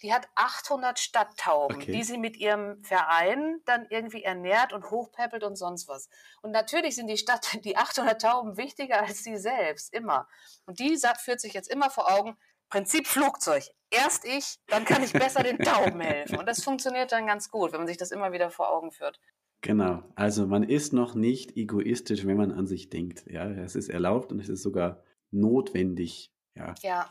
[0.01, 1.91] Die hat 800 Stadttauben, okay.
[1.91, 6.09] die sie mit ihrem Verein dann irgendwie ernährt und hochpäppelt und sonst was.
[6.41, 10.27] Und natürlich sind die Stadt, die 800 Tauben wichtiger als sie selbst, immer.
[10.65, 12.35] Und die führt sich jetzt immer vor Augen,
[12.69, 13.65] Prinzip Flugzeug.
[13.91, 16.39] Erst ich, dann kann ich besser den Tauben helfen.
[16.39, 19.19] Und das funktioniert dann ganz gut, wenn man sich das immer wieder vor Augen führt.
[19.61, 20.03] Genau.
[20.15, 23.25] Also man ist noch nicht egoistisch, wenn man an sich denkt.
[23.27, 26.33] Ja, es ist erlaubt und es ist sogar notwendig.
[26.55, 26.73] Ja.
[26.81, 27.09] Ja.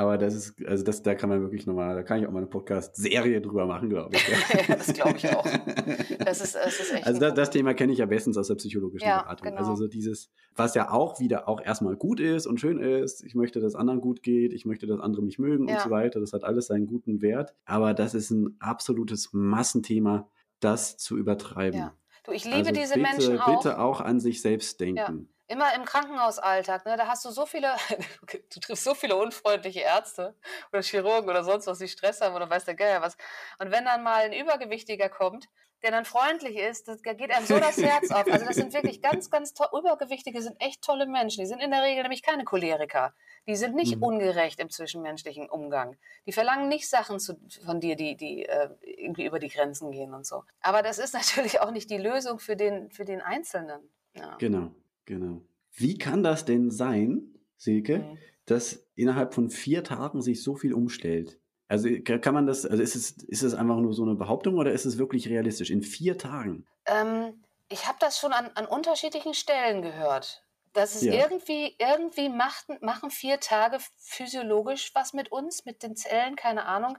[0.00, 2.38] Aber das ist, also das, da kann man wirklich nochmal, da kann ich auch mal
[2.38, 4.66] eine Podcast-Serie drüber machen, glaube ich.
[4.66, 5.44] Das glaube ich auch.
[6.24, 7.06] Das ist, das ist echt.
[7.06, 9.48] Also das, das, Thema kenne ich ja bestens aus der psychologischen ja, Beratung.
[9.48, 9.58] Genau.
[9.58, 13.34] Also so dieses, was ja auch wieder auch erstmal gut ist und schön ist, ich
[13.34, 15.74] möchte, dass anderen gut geht, ich möchte, dass andere mich mögen ja.
[15.74, 16.18] und so weiter.
[16.18, 17.54] Das hat alles seinen guten Wert.
[17.66, 21.78] Aber das ist ein absolutes Massenthema, das zu übertreiben.
[21.78, 21.94] Ja.
[22.24, 23.62] Du, ich liebe also diese bitte, Menschen auch.
[23.62, 24.96] Bitte auch an sich selbst denken.
[24.96, 27.74] Ja immer im Krankenhausalltag, ne, da hast du so viele,
[28.54, 30.34] du triffst so viele unfreundliche Ärzte
[30.72, 33.16] oder Chirurgen oder sonst was, die Stress haben oder weiß der Geier was.
[33.58, 35.48] Und wenn dann mal ein Übergewichtiger kommt,
[35.82, 38.30] der dann freundlich ist, das, da geht einem so das Herz auf.
[38.30, 41.40] Also das sind wirklich ganz, ganz toll, Übergewichtige sind echt tolle Menschen.
[41.40, 43.14] Die sind in der Regel nämlich keine Choleriker.
[43.46, 44.02] Die sind nicht mhm.
[44.02, 45.96] ungerecht im zwischenmenschlichen Umgang.
[46.26, 50.12] Die verlangen nicht Sachen zu, von dir, die, die äh, irgendwie über die Grenzen gehen
[50.12, 50.44] und so.
[50.60, 53.90] Aber das ist natürlich auch nicht die Lösung für den, für den Einzelnen.
[54.14, 54.36] Ja.
[54.36, 54.70] Genau.
[55.10, 55.42] Genau.
[55.72, 58.18] Wie kann das denn sein, Silke, mhm.
[58.46, 61.40] dass innerhalb von vier Tagen sich so viel umstellt?
[61.66, 64.70] Also kann man das, also ist es, ist es einfach nur so eine Behauptung oder
[64.70, 65.70] ist es wirklich realistisch?
[65.70, 66.64] In vier Tagen?
[66.86, 70.44] Ähm, ich habe das schon an, an unterschiedlichen Stellen gehört.
[70.74, 71.14] Das ist ja.
[71.14, 76.98] irgendwie, irgendwie machten, machen vier Tage physiologisch was mit uns, mit den Zellen, keine Ahnung.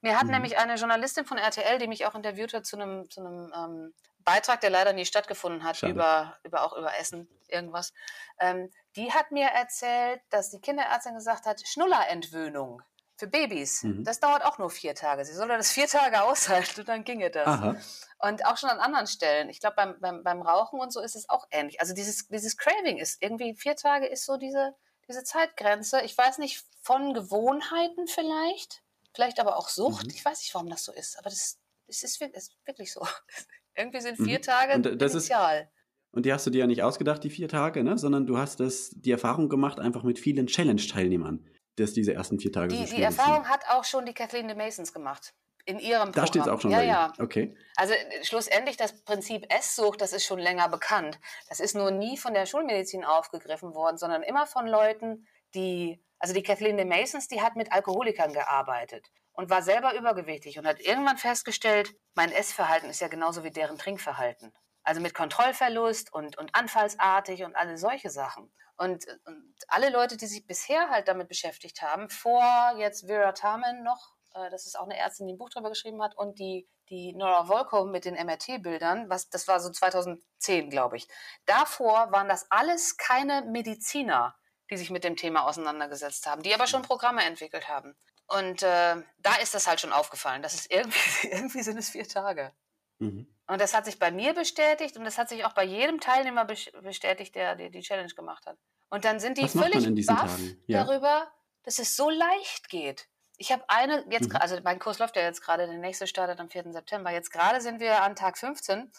[0.00, 0.32] Mir hat mhm.
[0.32, 3.94] nämlich eine Journalistin von RTL, die mich auch interviewt hat zu einem, zu einem ähm,
[4.24, 7.92] Beitrag, der leider nie stattgefunden hat, über, über auch über Essen, irgendwas.
[8.40, 12.82] Ähm, die hat mir erzählt, dass die Kinderärztin gesagt hat, Schnullerentwöhnung
[13.22, 14.02] für Babys, mhm.
[14.02, 15.24] das dauert auch nur vier Tage.
[15.24, 17.46] Sie solle das vier Tage aushalten und dann ginge das.
[17.46, 17.76] Aha.
[18.18, 19.48] Und auch schon an anderen Stellen.
[19.48, 21.80] Ich glaube, beim, beim, beim Rauchen und so ist es auch ähnlich.
[21.80, 24.74] Also dieses, dieses Craving ist irgendwie, vier Tage ist so diese,
[25.06, 26.00] diese Zeitgrenze.
[26.02, 28.82] Ich weiß nicht, von Gewohnheiten vielleicht,
[29.14, 30.06] vielleicht aber auch Sucht.
[30.06, 30.14] Mhm.
[30.14, 33.06] Ich weiß nicht, warum das so ist, aber das, das ist, ist wirklich so.
[33.76, 34.42] Irgendwie sind vier mhm.
[34.42, 35.62] Tage und das initial.
[35.62, 35.68] Ist,
[36.12, 37.96] und die hast du dir ja nicht ausgedacht, die vier Tage, ne?
[37.96, 42.52] sondern du hast das, die Erfahrung gemacht, einfach mit vielen Challenge-Teilnehmern, dass diese ersten vier
[42.52, 43.48] Tage Die, so die Erfahrung sind.
[43.48, 45.34] hat auch schon die Kathleen de Masons gemacht.
[45.64, 46.12] In ihrem Programm.
[46.12, 47.12] Da steht es auch schon ja, ja.
[47.18, 47.56] Okay.
[47.76, 51.20] Also äh, schlussendlich das Prinzip Esssucht, das ist schon länger bekannt.
[51.48, 56.34] Das ist nur nie von der Schulmedizin aufgegriffen worden, sondern immer von Leuten, die, also
[56.34, 60.78] die Kathleen de Masons, die hat mit Alkoholikern gearbeitet und war selber übergewichtig und hat
[60.78, 64.54] irgendwann festgestellt, mein Essverhalten ist ja genauso wie deren Trinkverhalten.
[64.84, 68.52] Also mit Kontrollverlust und, und anfallsartig und alle solche Sachen.
[68.76, 72.44] Und, und alle Leute, die sich bisher halt damit beschäftigt haben, vor
[72.78, 76.02] jetzt Vera Tarman noch, Äh, das ist auch eine Ärztin, die ein Buch darüber geschrieben
[76.02, 76.16] hat.
[76.16, 81.08] Und die, die Nora Volkow mit den MRT-Bildern, was, das war so 2010, glaube ich.
[81.46, 84.34] Davor waren das alles keine Mediziner,
[84.72, 87.94] die sich mit dem Thema auseinandergesetzt haben, die aber schon Programme entwickelt haben.
[88.26, 90.40] Und äh, da ist das halt schon aufgefallen.
[90.40, 92.52] Das ist irgendwie, irgendwie sind es vier Tage.
[92.98, 93.26] Mhm.
[93.46, 96.46] Und das hat sich bei mir bestätigt und das hat sich auch bei jedem Teilnehmer
[96.46, 98.56] bestätigt, der, der die Challenge gemacht hat.
[98.88, 100.84] Und dann sind die Was völlig baff ja.
[100.84, 101.30] darüber,
[101.64, 103.08] dass es so leicht geht.
[103.36, 104.36] Ich habe eine, jetzt, mhm.
[104.36, 106.72] also mein Kurs läuft ja jetzt gerade, der nächste startet am 4.
[106.72, 107.10] September.
[107.10, 108.90] Jetzt gerade sind wir an Tag 15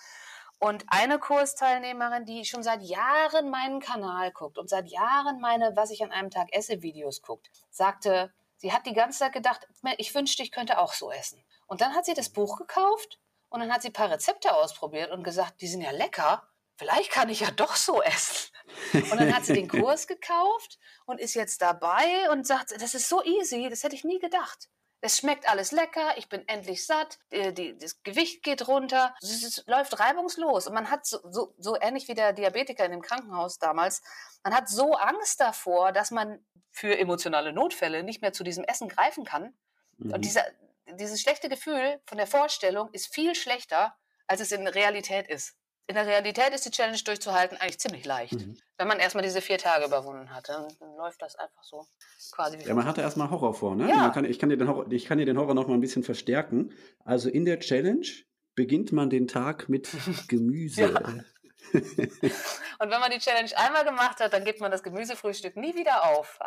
[0.64, 5.92] und eine Kursteilnehmerin, die schon seit Jahren meinen Kanal guckt und seit Jahren meine Was
[5.92, 10.16] ich an einem Tag esse Videos guckt, sagte, sie hat die ganze Zeit gedacht, ich
[10.16, 11.44] wünschte, ich könnte auch so essen.
[11.68, 15.12] Und dann hat sie das Buch gekauft und dann hat sie ein paar Rezepte ausprobiert
[15.12, 16.48] und gesagt, die sind ja lecker.
[16.78, 18.50] Vielleicht kann ich ja doch so essen.
[18.94, 23.08] Und dann hat sie den Kurs gekauft und ist jetzt dabei und sagt, das ist
[23.08, 24.70] so easy, das hätte ich nie gedacht.
[25.06, 29.44] Es schmeckt alles lecker, ich bin endlich satt, die, die, das Gewicht geht runter, es,
[29.44, 30.66] es, läuft reibungslos.
[30.68, 34.02] Und man hat so, so, so ähnlich wie der Diabetiker in dem Krankenhaus damals,
[34.44, 36.40] man hat so Angst davor, dass man
[36.72, 39.54] für emotionale Notfälle nicht mehr zu diesem Essen greifen kann.
[39.98, 40.14] Mhm.
[40.14, 40.46] Und dieser,
[40.88, 45.96] dieses schlechte Gefühl von der Vorstellung ist viel schlechter, als es in Realität ist in
[45.96, 48.34] der Realität ist die Challenge durchzuhalten eigentlich ziemlich leicht.
[48.34, 48.58] Mhm.
[48.78, 51.86] Wenn man erstmal diese vier Tage überwunden hat, dann, dann läuft das einfach so
[52.32, 52.58] quasi.
[52.66, 53.90] ja, man hatte erstmal Horror vor, ne?
[53.90, 54.10] Ja.
[54.10, 56.04] Kann, ich, kann dir den Horror, ich kann dir den Horror noch mal ein bisschen
[56.04, 56.72] verstärken.
[57.04, 58.08] Also in der Challenge
[58.56, 59.90] beginnt man den Tag mit
[60.28, 60.94] Gemüse.
[60.94, 66.06] Und wenn man die Challenge einmal gemacht hat, dann gibt man das Gemüsefrühstück nie wieder
[66.06, 66.40] auf.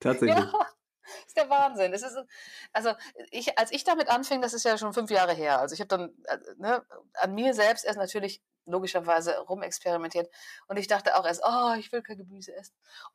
[0.00, 0.36] Tatsächlich.
[0.52, 0.66] Ja.
[1.02, 1.92] Das ist der Wahnsinn.
[1.92, 2.16] Es ist,
[2.72, 2.92] also
[3.30, 5.60] ich, als ich damit anfing, das ist ja schon fünf Jahre her.
[5.60, 6.84] Also ich habe dann äh, ne,
[7.14, 10.30] an mir selbst erst natürlich logischerweise rumexperimentiert
[10.68, 12.74] und ich dachte auch erst, oh, ich will kein Gemüse essen.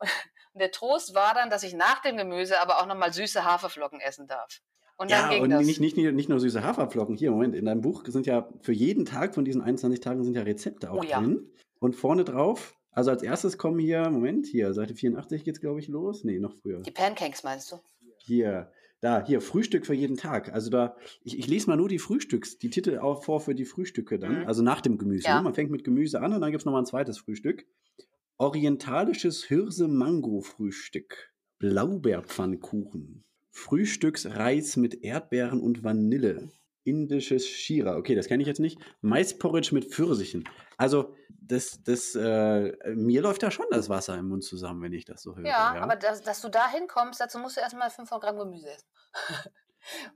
[0.52, 4.00] Und, der Trost war dann, dass ich nach dem Gemüse aber auch nochmal süße Haferflocken
[4.00, 4.60] essen darf.
[4.96, 5.64] Und dann ja, ging und das.
[5.64, 7.16] Nicht, nicht, nicht nur süße Haferflocken.
[7.16, 10.34] Hier, Moment, in deinem Buch sind ja für jeden Tag von diesen 21 Tagen sind
[10.34, 11.20] ja Rezepte auch oh, ja.
[11.20, 11.52] drin.
[11.78, 15.78] Und vorne drauf also als erstes kommen hier, Moment, hier, Seite 84 geht es, glaube
[15.78, 16.24] ich, los.
[16.24, 16.80] Nee, noch früher.
[16.80, 17.76] Die Pancakes meinst du?
[18.16, 20.52] Hier, da, hier, Frühstück für jeden Tag.
[20.52, 23.66] Also da, ich, ich lese mal nur die Frühstücks, die Titel auch vor für die
[23.66, 24.46] Frühstücke dann, mhm.
[24.48, 25.28] also nach dem Gemüse.
[25.28, 25.36] Ja.
[25.36, 25.44] Ne?
[25.44, 27.66] Man fängt mit Gemüse an und dann gibt es nochmal ein zweites Frühstück.
[28.36, 31.32] Orientalisches Hirse-Mango-Frühstück.
[31.60, 33.22] Blaubeerpfannkuchen.
[33.52, 36.50] Frühstücksreis mit Erdbeeren und Vanille.
[36.88, 37.96] Indisches Shira.
[37.96, 38.78] Okay, das kenne ich jetzt nicht.
[39.00, 40.44] Maisporridge mit Pfirsichen.
[40.76, 45.04] Also, das, das, äh, mir läuft da schon das Wasser im Mund zusammen, wenn ich
[45.04, 45.46] das so höre.
[45.46, 45.80] Ja, ja.
[45.80, 48.86] aber das, dass du da hinkommst, dazu musst du erstmal 500 Gramm Gemüse essen.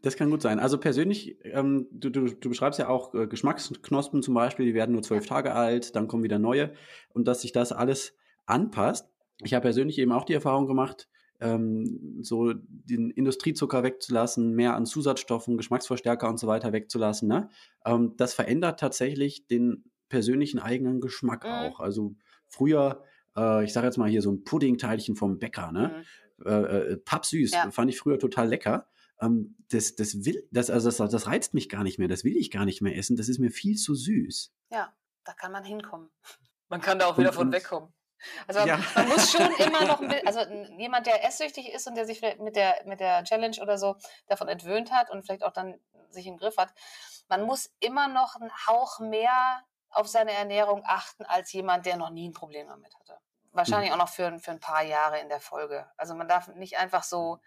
[0.02, 0.58] Das kann gut sein.
[0.58, 4.92] Also persönlich, ähm, du, du, du beschreibst ja auch äh, Geschmacksknospen zum Beispiel, die werden
[4.92, 6.74] nur zwölf Tage alt, dann kommen wieder neue
[7.10, 9.08] und dass sich das alles anpasst.
[9.40, 11.08] Ich habe persönlich eben auch die Erfahrung gemacht,
[11.42, 17.28] ähm, so den Industriezucker wegzulassen, mehr an Zusatzstoffen, Geschmacksverstärker und so weiter wegzulassen.
[17.28, 17.48] Ne?
[17.84, 21.50] Ähm, das verändert tatsächlich den persönlichen eigenen Geschmack mhm.
[21.50, 21.80] auch.
[21.80, 22.14] Also
[22.48, 23.02] früher,
[23.36, 26.04] äh, ich sage jetzt mal hier so ein Puddingteilchen vom Bäcker, ne?
[26.38, 26.46] Mhm.
[26.46, 27.70] Äh, äh, pappsüß, ja.
[27.70, 28.88] fand ich früher total lecker.
[29.20, 32.36] Ähm, das, das will, das, also das, das reizt mich gar nicht mehr, das will
[32.36, 34.52] ich gar nicht mehr essen, das ist mir viel zu süß.
[34.70, 34.92] Ja,
[35.24, 36.08] da kann man hinkommen.
[36.68, 37.92] Man kann da auch wieder und, von wegkommen.
[38.46, 38.78] Also ja.
[38.94, 40.40] man muss schon immer noch ein bisschen, also
[40.78, 44.48] jemand, der esssüchtig ist und der sich mit der, mit der Challenge oder so davon
[44.48, 45.78] entwöhnt hat und vielleicht auch dann
[46.10, 46.72] sich im Griff hat,
[47.28, 52.10] man muss immer noch einen Hauch mehr auf seine Ernährung achten als jemand, der noch
[52.10, 53.18] nie ein Problem damit hatte.
[53.52, 53.94] Wahrscheinlich mhm.
[53.94, 55.86] auch noch für, für ein paar Jahre in der Folge.
[55.98, 57.38] Also man darf nicht einfach so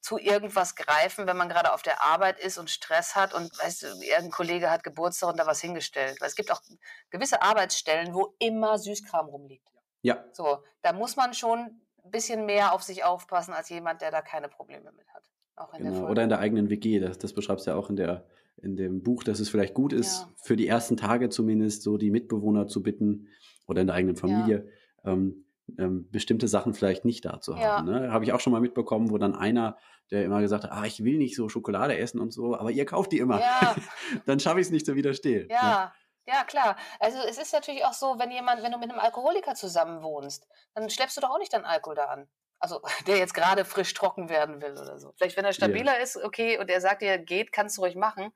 [0.00, 3.82] zu irgendwas greifen, wenn man gerade auf der Arbeit ist und Stress hat und weißt
[3.82, 6.20] du, irgendein Kollege hat Geburtstag und da was hingestellt.
[6.20, 6.60] Weil es gibt auch
[7.08, 9.66] gewisse Arbeitsstellen, wo immer Süßkram rumliegt.
[10.04, 10.22] Ja.
[10.32, 14.20] So, da muss man schon ein bisschen mehr auf sich aufpassen als jemand, der da
[14.20, 15.30] keine Probleme mit hat.
[15.78, 16.08] genau.
[16.08, 18.26] Oder in der eigenen WG, das, das beschreibst du ja auch in, der,
[18.58, 20.28] in dem Buch, dass es vielleicht gut ist, ja.
[20.36, 23.28] für die ersten Tage zumindest so die Mitbewohner zu bitten
[23.66, 24.68] oder in der eigenen Familie.
[25.04, 25.12] Ja.
[25.12, 25.44] Ähm,
[25.78, 27.88] ähm, bestimmte Sachen vielleicht nicht da zu haben.
[27.88, 28.00] Ja.
[28.00, 28.12] Ne?
[28.12, 29.78] Habe ich auch schon mal mitbekommen, wo dann einer,
[30.10, 32.84] der immer gesagt hat, ah, ich will nicht so Schokolade essen und so, aber ihr
[32.84, 33.40] kauft die immer.
[34.26, 35.48] Dann schaffe ich es nicht zu widerstehen.
[35.50, 35.84] Ja.
[35.86, 35.92] Ne?
[36.26, 36.76] Ja, klar.
[37.00, 40.46] Also es ist natürlich auch so, wenn jemand, wenn du mit einem Alkoholiker zusammen wohnst,
[40.74, 42.28] dann schleppst du doch auch nicht deinen Alkohol da an.
[42.58, 45.12] Also der jetzt gerade frisch trocken werden will oder so.
[45.16, 46.02] Vielleicht, wenn er stabiler ja.
[46.02, 48.32] ist, okay, und er sagt dir, geht, kannst du ruhig machen.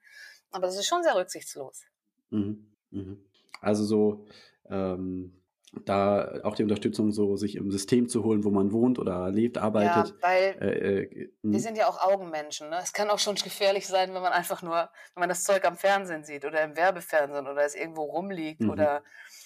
[0.50, 1.84] Aber das ist schon sehr rücksichtslos.
[2.30, 2.74] Mhm.
[2.90, 3.24] Mhm.
[3.60, 4.26] Also so,
[4.68, 5.42] ähm,
[5.84, 9.58] da auch die Unterstützung, so sich im System zu holen, wo man wohnt oder lebt,
[9.58, 10.14] arbeitet.
[10.14, 11.58] Ja, weil äh, äh, wir hm.
[11.58, 12.70] sind ja auch Augenmenschen.
[12.70, 12.78] Ne?
[12.82, 15.76] Es kann auch schon gefährlich sein, wenn man einfach nur, wenn man das Zeug am
[15.76, 18.70] Fernsehen sieht oder im Werbefernsehen oder es irgendwo rumliegt mhm.
[18.70, 19.02] oder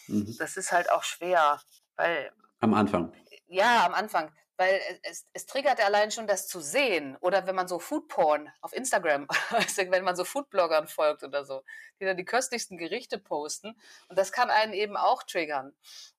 [0.08, 0.34] mhm.
[0.38, 1.60] das ist halt auch schwer,
[1.96, 2.30] weil
[2.60, 3.12] am Anfang.
[3.48, 4.30] Ja, am Anfang.
[4.56, 7.16] Weil es, es triggert allein schon das zu sehen.
[7.20, 9.26] Oder wenn man so Foodporn auf Instagram,
[9.76, 11.62] wenn man so Foodbloggern folgt oder so,
[12.00, 13.76] die dann die köstlichsten Gerichte posten.
[14.08, 15.74] Und das kann einen eben auch triggern,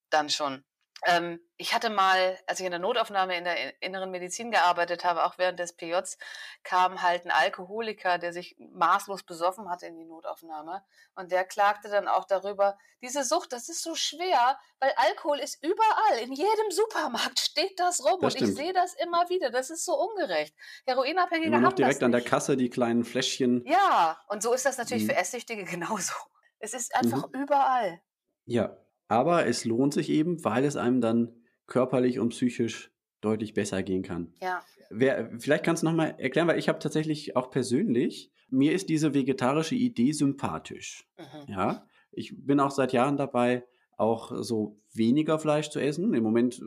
[0.10, 0.63] dann schon.
[1.06, 5.26] Ähm, ich hatte mal, als ich in der Notaufnahme in der inneren Medizin gearbeitet habe,
[5.26, 6.18] auch während des PJs,
[6.63, 10.84] kam halt ein Alkoholiker, der sich maßlos besoffen hatte in die Notaufnahme.
[11.16, 15.63] Und der klagte dann auch darüber, diese Sucht, das ist so schwer, weil Alkohol ist
[15.63, 16.20] überall.
[16.22, 18.20] In jedem Supermarkt steht das rum.
[18.22, 19.50] Das und ich sehe das immer wieder.
[19.50, 20.56] Das ist so ungerecht.
[20.86, 23.66] Heroinabhängige immer noch haben direkt das an der Kasse die kleinen Fläschchen.
[23.66, 25.10] Ja, und so ist das natürlich mhm.
[25.10, 26.13] für Esssüchtige genauso.
[26.60, 27.44] Es ist einfach mhm.
[27.44, 28.02] überall.
[28.46, 31.32] Ja, aber es lohnt sich eben, weil es einem dann
[31.68, 34.34] körperlich und psychisch deutlich besser gehen kann.
[34.42, 34.62] Ja.
[34.89, 39.13] Wer, vielleicht kannst du nochmal erklären, weil ich habe tatsächlich auch persönlich, mir ist diese
[39.13, 41.08] vegetarische Idee sympathisch.
[41.18, 41.52] Mhm.
[41.54, 43.66] Ja, ich bin auch seit Jahren dabei,
[43.98, 46.13] auch so weniger Fleisch zu essen.
[46.13, 46.62] Im Moment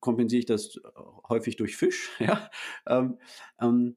[0.00, 0.80] kompensiere ich das
[1.28, 2.10] häufig durch Fisch.
[2.18, 2.50] Ja,
[2.86, 3.18] ähm,
[3.60, 3.96] ähm,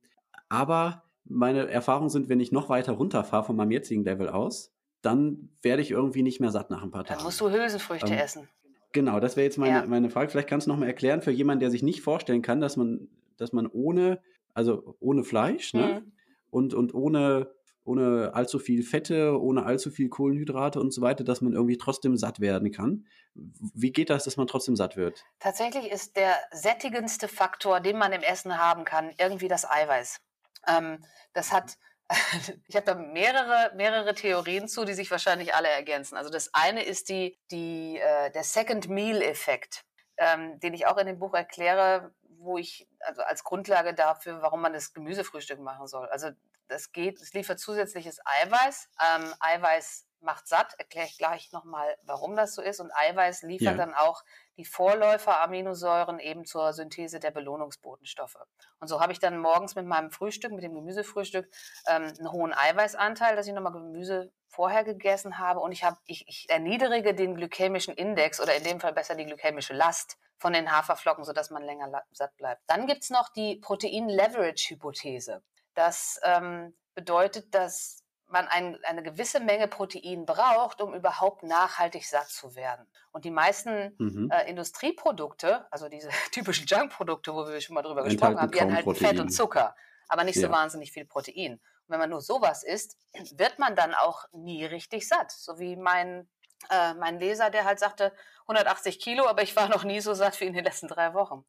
[0.50, 5.50] aber meine Erfahrungen sind, wenn ich noch weiter runterfahre von meinem jetzigen Level aus, dann
[5.62, 7.20] werde ich irgendwie nicht mehr satt nach ein paar Tagen.
[7.20, 8.50] Dann musst du Hülsenfrüchte ähm, essen.
[8.92, 9.86] Genau, das wäre jetzt meine, ja.
[9.86, 10.30] meine Frage.
[10.30, 13.08] Vielleicht kannst du noch mal erklären für jemanden, der sich nicht vorstellen kann, dass man,
[13.38, 14.22] dass man ohne,
[14.54, 16.02] also ohne Fleisch ne?
[16.04, 16.12] Mhm.
[16.50, 17.52] und, und ohne,
[17.84, 22.18] ohne allzu viel Fette, ohne allzu viel Kohlenhydrate und so weiter, dass man irgendwie trotzdem
[22.18, 23.06] satt werden kann.
[23.36, 25.24] Wie geht das, dass man trotzdem satt wird?
[25.40, 30.20] Tatsächlich ist der sättigendste Faktor, den man im Essen haben kann, irgendwie das Eiweiß.
[30.68, 30.98] Ähm,
[31.34, 31.78] das hat
[32.68, 36.18] ich habe da mehrere, mehrere Theorien zu, die sich wahrscheinlich alle ergänzen.
[36.18, 39.86] Also das eine ist die, die, äh, der Second Meal-Effekt,
[40.18, 44.62] ähm, den ich auch in dem Buch erkläre, wo ich also als Grundlage dafür, warum
[44.62, 46.08] man das Gemüsefrühstück machen soll.
[46.10, 46.30] Also
[46.68, 48.90] das geht, es liefert zusätzliches Eiweiß.
[49.02, 52.80] Ähm, Eiweiß macht satt, erkläre ich gleich nochmal, warum das so ist.
[52.80, 53.86] Und Eiweiß liefert ja.
[53.86, 54.24] dann auch
[54.58, 58.38] die Vorläufer-Aminosäuren eben zur Synthese der Belohnungsbotenstoffe.
[58.80, 61.50] Und so habe ich dann morgens mit meinem Frühstück, mit dem Gemüsefrühstück,
[61.88, 65.60] ähm, einen hohen Eiweißanteil, dass ich nochmal Gemüse vorher gegessen habe.
[65.60, 69.26] Und ich, habe, ich, ich erniedrige den glykämischen Index oder in dem Fall besser die
[69.26, 72.62] glykämische Last von den Haferflocken, sodass man länger satt bleibt.
[72.68, 75.44] Dann gibt es noch die Protein-Leverage-Hypothese.
[75.76, 77.99] Das ähm, bedeutet, dass
[78.32, 82.86] man ein, eine gewisse Menge Protein braucht, um überhaupt nachhaltig satt zu werden.
[83.12, 84.30] Und die meisten mhm.
[84.32, 88.84] äh, Industrieprodukte, also diese typischen Junkprodukte, wo wir schon mal drüber gesprochen haben, die enthalten
[88.84, 89.08] Protein.
[89.10, 89.76] Fett und Zucker,
[90.08, 90.48] aber nicht ja.
[90.48, 91.54] so wahnsinnig viel Protein.
[91.54, 92.98] Und wenn man nur sowas isst,
[93.36, 95.32] wird man dann auch nie richtig satt.
[95.32, 96.30] So wie mein,
[96.70, 100.40] äh, mein Leser, der halt sagte, 180 Kilo, aber ich war noch nie so satt
[100.40, 101.46] wie in den letzten drei Wochen.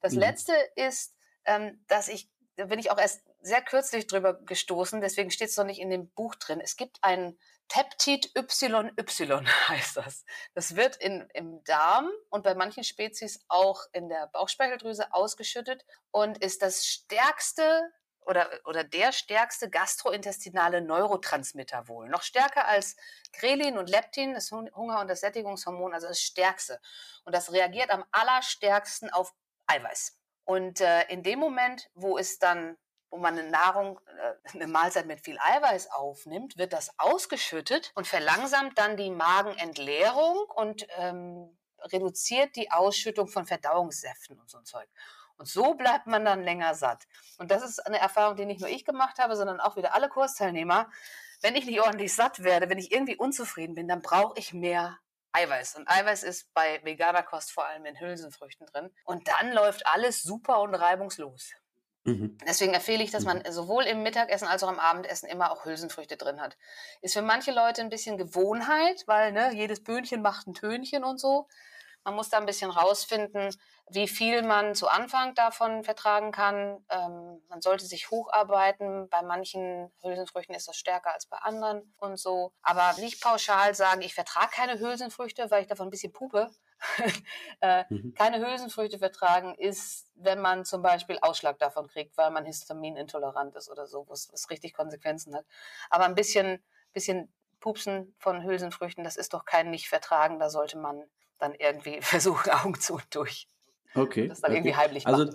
[0.00, 0.20] Das mhm.
[0.20, 1.14] Letzte ist,
[1.44, 5.56] ähm, dass ich da bin ich auch erst sehr kürzlich drüber gestoßen, deswegen steht es
[5.56, 6.60] noch nicht in dem Buch drin.
[6.60, 7.36] Es gibt ein
[7.68, 10.24] Peptid YY, heißt das.
[10.54, 16.38] Das wird in, im Darm und bei manchen Spezies auch in der Bauchspeicheldrüse ausgeschüttet und
[16.38, 17.82] ist das stärkste
[18.24, 22.08] oder, oder der stärkste gastrointestinale Neurotransmitter wohl.
[22.08, 22.96] Noch stärker als
[23.32, 26.80] Grelin und Leptin, das Hunger- und das Sättigungshormon, also das stärkste.
[27.24, 29.34] Und das reagiert am allerstärksten auf
[29.66, 30.18] Eiweiß.
[30.44, 32.76] Und äh, in dem Moment, wo es dann,
[33.12, 38.06] wo man eine Nahrung, äh, eine Mahlzeit mit viel Eiweiß aufnimmt, wird das ausgeschüttet und
[38.06, 44.88] verlangsamt dann die Magenentleerung und ähm, reduziert die Ausschüttung von Verdauungssäften und so ein Zeug.
[45.36, 47.04] Und so bleibt man dann länger satt.
[47.36, 50.08] Und das ist eine Erfahrung, die nicht nur ich gemacht habe, sondern auch wieder alle
[50.08, 50.90] Kursteilnehmer.
[51.42, 54.98] Wenn ich nicht ordentlich satt werde, wenn ich irgendwie unzufrieden bin, dann brauche ich mehr
[55.32, 55.76] Eiweiß.
[55.76, 58.90] Und Eiweiß ist bei veganer Kost vor allem in Hülsenfrüchten drin.
[59.04, 61.52] Und dann läuft alles super und reibungslos.
[62.04, 62.36] Mhm.
[62.46, 63.52] Deswegen empfehle ich, dass man mhm.
[63.52, 66.56] sowohl im Mittagessen als auch im Abendessen immer auch Hülsenfrüchte drin hat.
[67.00, 71.20] Ist für manche Leute ein bisschen Gewohnheit, weil ne, jedes Böhnchen macht ein Tönchen und
[71.20, 71.46] so.
[72.04, 73.54] Man muss da ein bisschen rausfinden,
[73.88, 76.84] wie viel man zu Anfang davon vertragen kann.
[76.88, 79.08] Ähm, man sollte sich hocharbeiten.
[79.08, 82.52] Bei manchen Hülsenfrüchten ist das stärker als bei anderen und so.
[82.62, 86.50] Aber nicht pauschal sagen, ich vertrage keine Hülsenfrüchte, weil ich davon ein bisschen pupe.
[87.60, 88.14] äh, mhm.
[88.14, 93.70] Keine Hülsenfrüchte vertragen ist, wenn man zum Beispiel Ausschlag davon kriegt, weil man histaminintolerant ist
[93.70, 95.46] oder so, was, richtig Konsequenzen hat.
[95.90, 100.38] Aber ein bisschen, bisschen Pupsen von Hülsenfrüchten, das ist doch kein Nicht-Vertragen.
[100.38, 101.04] Da sollte man
[101.38, 103.48] dann irgendwie versuchen, Augen zu und durch.
[103.94, 104.26] Okay.
[104.26, 104.58] Das dann okay.
[104.58, 105.30] irgendwie heimlich also,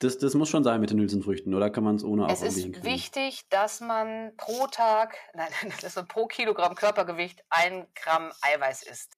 [0.00, 2.42] Das, das muss schon sein mit den Hülsenfrüchten, oder kann man es ohne auch Es
[2.42, 5.48] ist wichtig, dass man pro Tag, nein,
[5.82, 9.15] dass man pro Kilogramm Körpergewicht ein Gramm Eiweiß isst.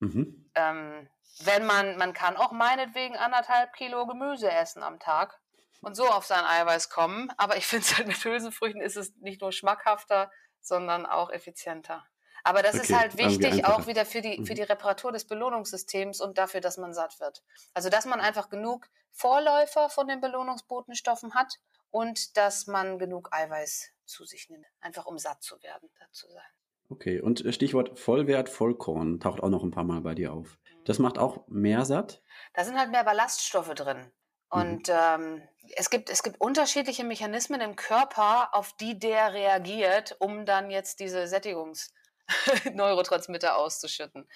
[0.00, 0.50] Mhm.
[0.54, 1.08] Ähm,
[1.44, 5.38] wenn man, man kann auch meinetwegen anderthalb Kilo Gemüse essen am Tag
[5.82, 9.14] und so auf sein Eiweiß kommen, aber ich finde es halt mit Hülsenfrüchten ist es
[9.16, 10.30] nicht nur schmackhafter,
[10.60, 12.04] sondern auch effizienter.
[12.46, 14.56] Aber das okay, ist halt wichtig auch wieder für die, für mhm.
[14.56, 17.42] die Reparatur des Belohnungssystems und dafür, dass man satt wird.
[17.74, 21.54] Also, dass man einfach genug Vorläufer von den Belohnungsbotenstoffen hat
[21.90, 26.30] und dass man genug Eiweiß zu sich nimmt, einfach um satt zu werden, satt zu
[26.30, 26.55] sein.
[26.88, 30.56] Okay, und äh, Stichwort Vollwert Vollkorn taucht auch noch ein paar Mal bei dir auf.
[30.84, 32.22] Das macht auch mehr satt?
[32.54, 34.10] Da sind halt mehr Ballaststoffe drin.
[34.52, 34.60] Mhm.
[34.60, 34.94] Und mhm.
[34.94, 35.42] ähm,
[35.76, 41.00] es, gibt, es gibt unterschiedliche Mechanismen im Körper, auf die der reagiert, um dann jetzt
[41.00, 44.26] diese Sättigungsneurotransmitter auszuschütten.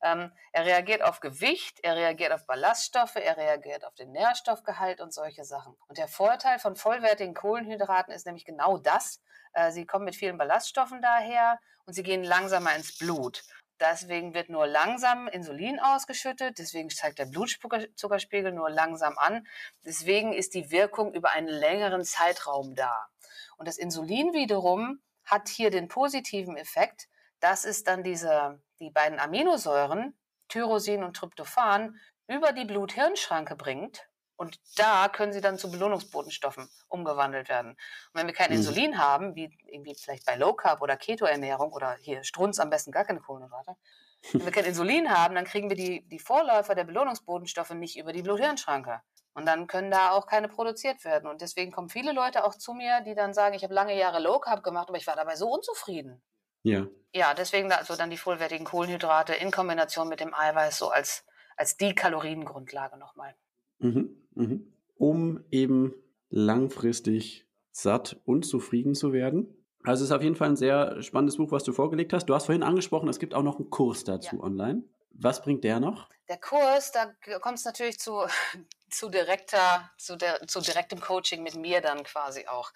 [0.00, 5.12] Ähm, er reagiert auf Gewicht, er reagiert auf Ballaststoffe, er reagiert auf den Nährstoffgehalt und
[5.12, 5.76] solche Sachen.
[5.88, 9.20] Und der Vorteil von vollwertigen Kohlenhydraten ist nämlich genau das.
[9.58, 13.42] Äh, sie kommen mit vielen Ballaststoffen daher und sie gehen langsamer ins Blut.
[13.80, 19.46] Deswegen wird nur langsam Insulin ausgeschüttet, deswegen steigt der Blutzuckerspiegel nur langsam an.
[19.84, 23.08] Deswegen ist die Wirkung über einen längeren Zeitraum da.
[23.56, 27.08] Und das Insulin wiederum hat hier den positiven Effekt,
[27.40, 34.08] dass es dann diese, die beiden Aminosäuren, Tyrosin und Tryptophan, über die Blut-Hirn-Schranke bringt
[34.38, 37.72] und da können sie dann zu Belohnungsbotenstoffen umgewandelt werden.
[37.72, 38.58] Und wenn wir kein mhm.
[38.58, 42.92] Insulin haben, wie irgendwie vielleicht bei Low Carb oder Keto-Ernährung oder hier Strunz am besten
[42.92, 43.74] gar keine Kohlenhydrate,
[44.32, 48.12] wenn wir kein Insulin haben, dann kriegen wir die, die Vorläufer der Belohnungsbotenstoffe nicht über
[48.12, 49.02] die Blut-Hirn-Schranke.
[49.34, 51.28] Und dann können da auch keine produziert werden.
[51.28, 54.20] Und deswegen kommen viele Leute auch zu mir, die dann sagen, ich habe lange Jahre
[54.20, 56.22] Low Carb gemacht, aber ich war dabei so unzufrieden.
[56.62, 56.86] Ja.
[57.12, 61.24] Ja, deswegen also dann die vollwertigen Kohlenhydrate in Kombination mit dem Eiweiß so als,
[61.56, 63.34] als die Kaloriengrundlage nochmal.
[63.78, 64.72] Mhm, mhm.
[64.96, 65.94] Um eben
[66.30, 69.54] langfristig satt und zufrieden zu werden.
[69.84, 72.26] Also es ist auf jeden Fall ein sehr spannendes Buch, was du vorgelegt hast.
[72.26, 74.42] Du hast vorhin angesprochen, es gibt auch noch einen Kurs dazu ja.
[74.42, 74.82] online.
[75.12, 76.08] Was bringt der noch?
[76.28, 77.06] Der Kurs, da
[77.38, 78.26] kommt es natürlich zu,
[78.90, 82.72] zu direkter, zu, der, zu direktem Coaching mit mir dann quasi auch.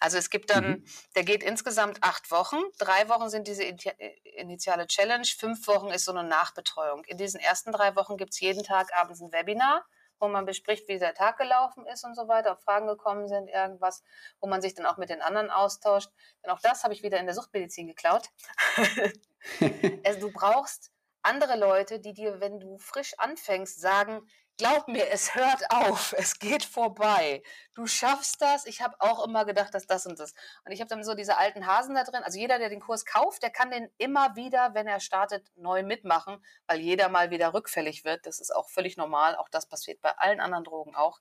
[0.00, 0.84] Also es gibt dann, mhm.
[1.14, 2.56] der geht insgesamt acht Wochen.
[2.78, 7.04] Drei Wochen sind diese initiale Challenge, fünf Wochen ist so eine Nachbetreuung.
[7.04, 9.84] In diesen ersten drei Wochen gibt es jeden Tag abends ein Webinar
[10.18, 13.48] wo man bespricht, wie der Tag gelaufen ist und so weiter, ob Fragen gekommen sind,
[13.48, 14.02] irgendwas,
[14.40, 16.10] wo man sich dann auch mit den anderen austauscht.
[16.44, 18.28] Denn auch das habe ich wieder in der Suchtmedizin geklaut.
[20.04, 20.90] also du brauchst
[21.22, 24.22] andere Leute, die dir, wenn du frisch anfängst, sagen,
[24.56, 27.42] glaub mir, es hört auf, es geht vorbei.
[27.74, 28.66] Du schaffst das.
[28.66, 30.32] Ich habe auch immer gedacht, dass das und das.
[30.64, 32.22] Und ich habe dann so diese alten Hasen da drin.
[32.22, 35.82] Also jeder, der den Kurs kauft, der kann den immer wieder, wenn er startet, neu
[35.82, 38.26] mitmachen, weil jeder mal wieder rückfällig wird.
[38.26, 39.36] Das ist auch völlig normal.
[39.36, 41.20] Auch das passiert bei allen anderen Drogen auch.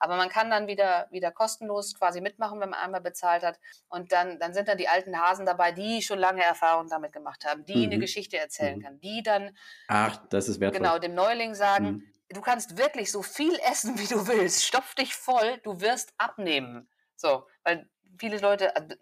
[0.00, 3.60] Aber man kann dann wieder, wieder kostenlos quasi mitmachen, wenn man einmal bezahlt hat.
[3.88, 7.44] Und dann, dann sind dann die alten Hasen dabei, die schon lange Erfahrung damit gemacht
[7.44, 7.92] haben, die mhm.
[7.92, 8.82] eine Geschichte erzählen mhm.
[8.82, 9.56] kann, die dann.
[9.86, 10.80] Ach, das ist wertvoll.
[10.80, 14.64] Genau, dem Neuling sagen, mhm du kannst wirklich so viel essen, wie du willst.
[14.64, 16.88] Stopf dich voll, du wirst abnehmen.
[17.16, 18.96] So, weil viele Leute, äh,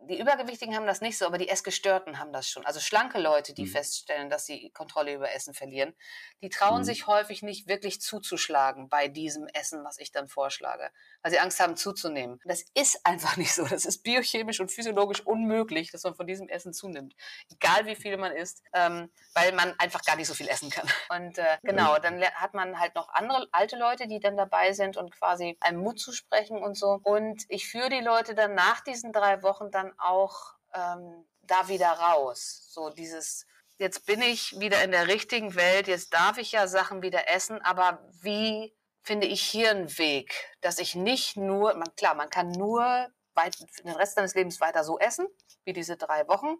[0.00, 2.64] die Übergewichtigen haben das nicht so, aber die Essgestörten haben das schon.
[2.64, 3.70] Also schlanke Leute, die mhm.
[3.70, 5.92] feststellen, dass sie Kontrolle über Essen verlieren,
[6.40, 6.84] die trauen mhm.
[6.84, 10.90] sich häufig nicht wirklich zuzuschlagen bei diesem Essen, was ich dann vorschlage,
[11.22, 12.40] weil sie Angst haben zuzunehmen.
[12.44, 13.64] Das ist einfach nicht so.
[13.64, 17.14] Das ist biochemisch und physiologisch unmöglich, dass man von diesem Essen zunimmt,
[17.50, 20.88] egal wie viel man isst, ähm, weil man einfach gar nicht so viel essen kann.
[21.10, 24.96] Und äh, genau, dann hat man halt noch andere alte Leute, die dann dabei sind
[24.96, 27.00] und quasi einem Mut zu sprechen und so.
[27.02, 31.90] Und ich führe die Leute dann nach diesen drei Wochen dann auch ähm, da wieder
[31.90, 32.68] raus.
[32.70, 33.46] So dieses,
[33.78, 37.60] jetzt bin ich wieder in der richtigen Welt, jetzt darf ich ja Sachen wieder essen,
[37.62, 42.50] aber wie finde ich hier einen Weg, dass ich nicht nur, man, klar, man kann
[42.50, 45.26] nur weit, den Rest seines Lebens weiter so essen,
[45.64, 46.56] wie diese drei Wochen,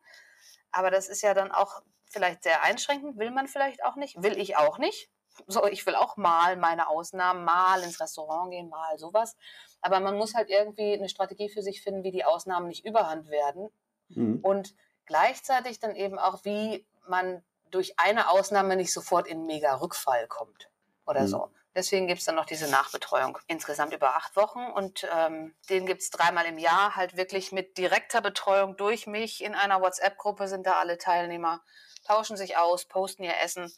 [0.70, 4.38] aber das ist ja dann auch vielleicht sehr einschränkend, will man vielleicht auch nicht, will
[4.38, 5.10] ich auch nicht.
[5.46, 9.36] So, ich will auch mal meine Ausnahmen, mal ins Restaurant gehen, mal sowas.
[9.80, 13.30] Aber man muss halt irgendwie eine Strategie für sich finden, wie die Ausnahmen nicht überhand
[13.30, 13.70] werden.
[14.08, 14.40] Mhm.
[14.42, 14.74] Und
[15.06, 20.70] gleichzeitig dann eben auch, wie man durch eine Ausnahme nicht sofort in mega Rückfall kommt
[21.06, 21.28] oder mhm.
[21.28, 21.50] so.
[21.74, 23.38] Deswegen gibt es dann noch diese Nachbetreuung.
[23.46, 27.78] Insgesamt über acht Wochen und ähm, den gibt es dreimal im Jahr, halt wirklich mit
[27.78, 29.44] direkter Betreuung durch mich.
[29.44, 31.62] In einer WhatsApp-Gruppe sind da alle Teilnehmer,
[32.04, 33.72] tauschen sich aus, posten ihr Essen.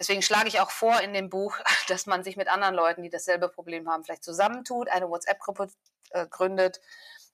[0.00, 1.56] Deswegen schlage ich auch vor in dem Buch,
[1.88, 5.68] dass man sich mit anderen Leuten, die dasselbe Problem haben, vielleicht zusammentut, eine WhatsApp-Gruppe
[6.10, 6.80] äh, gründet,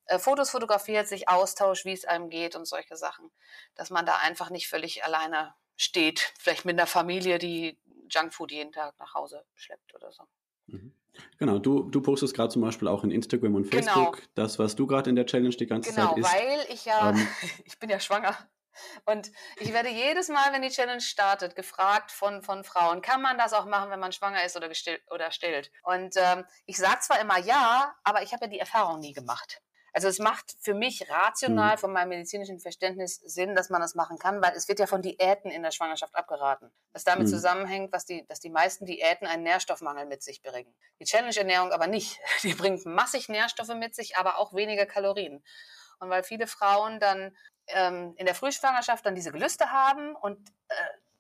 [0.07, 3.31] äh, Fotos fotografiert, sich austauscht, wie es einem geht und solche Sachen.
[3.77, 7.79] Dass man da einfach nicht völlig alleine steht, vielleicht mit einer Familie, die
[8.11, 10.25] Junkfood jeden Tag nach Hause schleppt oder so.
[10.67, 10.93] Mhm.
[11.39, 13.85] Genau, du, du postest gerade zum Beispiel auch in Instagram und genau.
[13.85, 14.29] Facebook genau.
[14.35, 16.33] das, was du gerade in der Challenge die ganze genau, Zeit isst.
[16.35, 17.29] Genau, weil ich ja, ähm,
[17.65, 18.37] ich bin ja schwanger
[19.05, 23.39] und ich werde jedes Mal, wenn die Challenge startet, gefragt von, von Frauen, kann man
[23.39, 25.71] das auch machen, wenn man schwanger ist oder, gestillt, oder stillt?
[25.83, 29.61] Und ähm, ich sage zwar immer ja, aber ich habe ja die Erfahrung nie gemacht.
[29.97, 31.81] Also es macht für mich rational mhm.
[31.81, 35.01] von meinem medizinischen Verständnis Sinn, dass man das machen kann, weil es wird ja von
[35.01, 36.71] Diäten in der Schwangerschaft abgeraten.
[36.93, 37.31] Was damit mhm.
[37.31, 40.75] zusammenhängt, was die, dass die meisten Diäten einen Nährstoffmangel mit sich bringen.
[41.01, 42.21] Die Challenge-Ernährung aber nicht.
[42.43, 45.43] Die bringt massig Nährstoffe mit sich, aber auch weniger Kalorien.
[45.99, 47.35] Und weil viele Frauen dann
[47.69, 50.75] ähm, in der Frühschwangerschaft dann diese Gelüste haben und äh,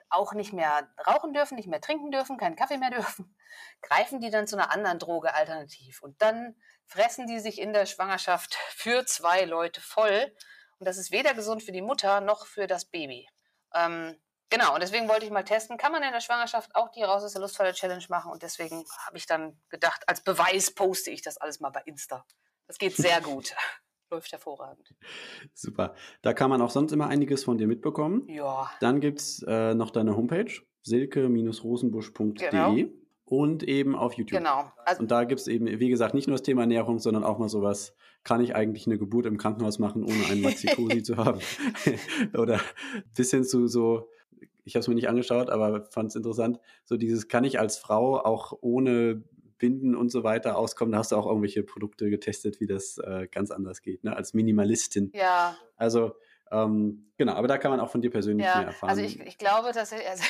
[0.09, 3.37] auch nicht mehr rauchen dürfen, nicht mehr trinken dürfen, keinen Kaffee mehr dürfen,
[3.83, 6.03] greifen die dann zu einer anderen Droge alternativ.
[6.03, 10.35] Und dann fressen die sich in der Schwangerschaft für zwei Leute voll.
[10.79, 13.29] Und das ist weder gesund für die Mutter noch für das Baby.
[13.75, 14.17] Ähm,
[14.51, 17.25] genau, und deswegen wollte ich mal testen, kann man in der Schwangerschaft auch die Raus
[17.25, 18.31] aus der Lustfalle Challenge machen?
[18.31, 22.25] Und deswegen habe ich dann gedacht, als Beweis poste ich das alles mal bei Insta.
[22.67, 23.55] Das geht sehr gut
[24.11, 24.95] läuft hervorragend.
[25.55, 25.95] Super.
[26.23, 28.29] Da kann man auch sonst immer einiges von dir mitbekommen.
[28.29, 28.71] Ja.
[28.81, 30.53] Dann gibt's äh, noch deine Homepage,
[30.83, 32.51] silke-rosenbusch.de.
[32.51, 32.77] Genau.
[33.25, 34.39] Und eben auf YouTube.
[34.39, 34.71] Genau.
[34.85, 37.49] Also, und da gibt's eben, wie gesagt, nicht nur das Thema Ernährung, sondern auch mal
[37.49, 41.41] sowas, kann ich eigentlich eine Geburt im Krankenhaus machen, ohne einen Maxikosi zu haben?
[42.39, 42.61] Oder
[43.17, 44.09] bis hin zu so,
[44.63, 47.79] ich habe es mir nicht angeschaut, aber fand es interessant, so dieses, kann ich als
[47.79, 49.25] Frau auch ohne
[49.59, 50.93] Binden und so weiter auskommen.
[50.93, 54.17] Da hast du auch irgendwelche Produkte getestet, wie das äh, ganz anders geht, ne?
[54.17, 55.11] als Minimalistin.
[55.15, 55.57] Ja.
[55.77, 56.15] Also
[56.51, 58.91] ähm, genau, aber da kann man auch von dir persönlich ja, mehr erfahren.
[58.91, 60.25] Also ich, ich glaube, dass ich, also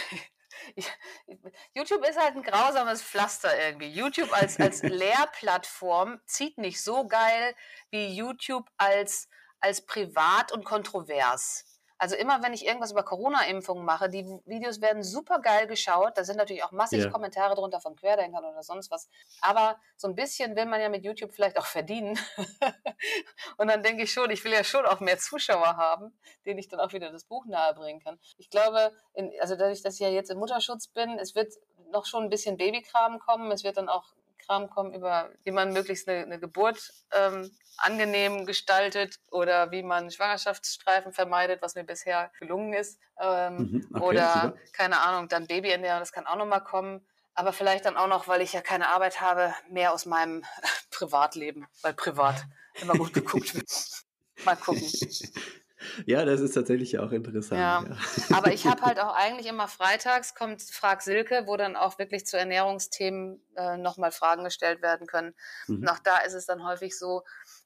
[1.74, 3.88] YouTube ist halt ein grausames Pflaster irgendwie.
[3.88, 7.54] YouTube als, als Lehrplattform zieht nicht so geil
[7.90, 9.28] wie YouTube als,
[9.60, 11.65] als privat und kontrovers.
[11.98, 16.16] Also immer, wenn ich irgendwas über Corona-Impfungen mache, die Videos werden super geil geschaut.
[16.16, 17.10] Da sind natürlich auch massig yeah.
[17.10, 19.08] Kommentare drunter von Querdenkern oder sonst was.
[19.40, 22.18] Aber so ein bisschen will man ja mit YouTube vielleicht auch verdienen.
[23.56, 26.68] und dann denke ich schon, ich will ja schon auch mehr Zuschauer haben, denen ich
[26.68, 28.18] dann auch wieder das Buch nahebringen kann.
[28.36, 31.54] Ich glaube, in, also dadurch, dass ich ja jetzt im Mutterschutz bin, es wird
[31.92, 33.50] noch schon ein bisschen Babykram kommen.
[33.52, 34.04] Es wird dann auch
[34.46, 40.10] Kram kommen, über wie man möglichst eine, eine Geburt ähm, angenehm gestaltet oder wie man
[40.10, 42.98] Schwangerschaftsstreifen vermeidet, was mir bisher gelungen ist.
[43.20, 44.58] Ähm, mhm, okay, oder, super.
[44.72, 47.06] keine Ahnung, dann Babyernährung, das kann auch nochmal kommen.
[47.34, 50.44] Aber vielleicht dann auch noch, weil ich ja keine Arbeit habe, mehr aus meinem
[50.90, 52.46] Privatleben, weil privat
[52.80, 53.70] immer gut geguckt wird.
[54.44, 54.82] Mal gucken.
[56.06, 57.60] Ja, das ist tatsächlich auch interessant.
[57.60, 57.84] Ja.
[57.88, 58.36] ja.
[58.36, 62.26] Aber ich habe halt auch eigentlich immer freitags kommt Frag Silke, wo dann auch wirklich
[62.26, 65.34] zu Ernährungsthemen äh, nochmal Fragen gestellt werden können.
[65.66, 65.82] Mhm.
[65.82, 67.22] Und auch da ist es dann häufig so,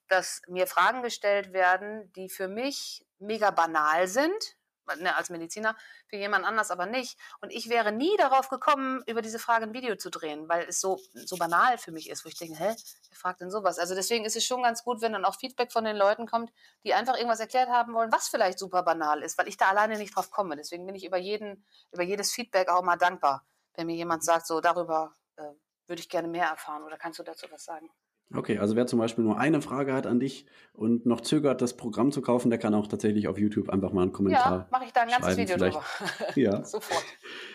[0.09, 4.57] dass mir Fragen gestellt werden, die für mich mega banal sind,
[4.97, 5.77] ne, als Mediziner,
[6.09, 7.19] für jemand anders aber nicht.
[7.41, 10.81] Und ich wäre nie darauf gekommen, über diese Frage ein Video zu drehen, weil es
[10.81, 12.75] so, so banal für mich ist, wo ich denke, hä,
[13.09, 13.79] wer fragt denn sowas?
[13.79, 16.53] Also deswegen ist es schon ganz gut, wenn dann auch Feedback von den Leuten kommt,
[16.85, 19.99] die einfach irgendwas erklärt haben wollen, was vielleicht super banal ist, weil ich da alleine
[19.99, 20.57] nicht drauf komme.
[20.57, 24.47] Deswegen bin ich über jeden, über jedes Feedback auch mal dankbar, wenn mir jemand sagt,
[24.47, 25.43] so darüber äh,
[25.87, 27.91] würde ich gerne mehr erfahren oder kannst du dazu was sagen?
[28.33, 31.77] Okay, also wer zum Beispiel nur eine Frage hat an dich und noch zögert, das
[31.77, 34.53] Programm zu kaufen, der kann auch tatsächlich auf YouTube einfach mal einen Kommentar.
[34.53, 35.77] Ja, mache ich da ein ganzes Video vielleicht.
[35.77, 36.33] drüber.
[36.37, 36.65] Ja.
[36.65, 37.05] Sofort.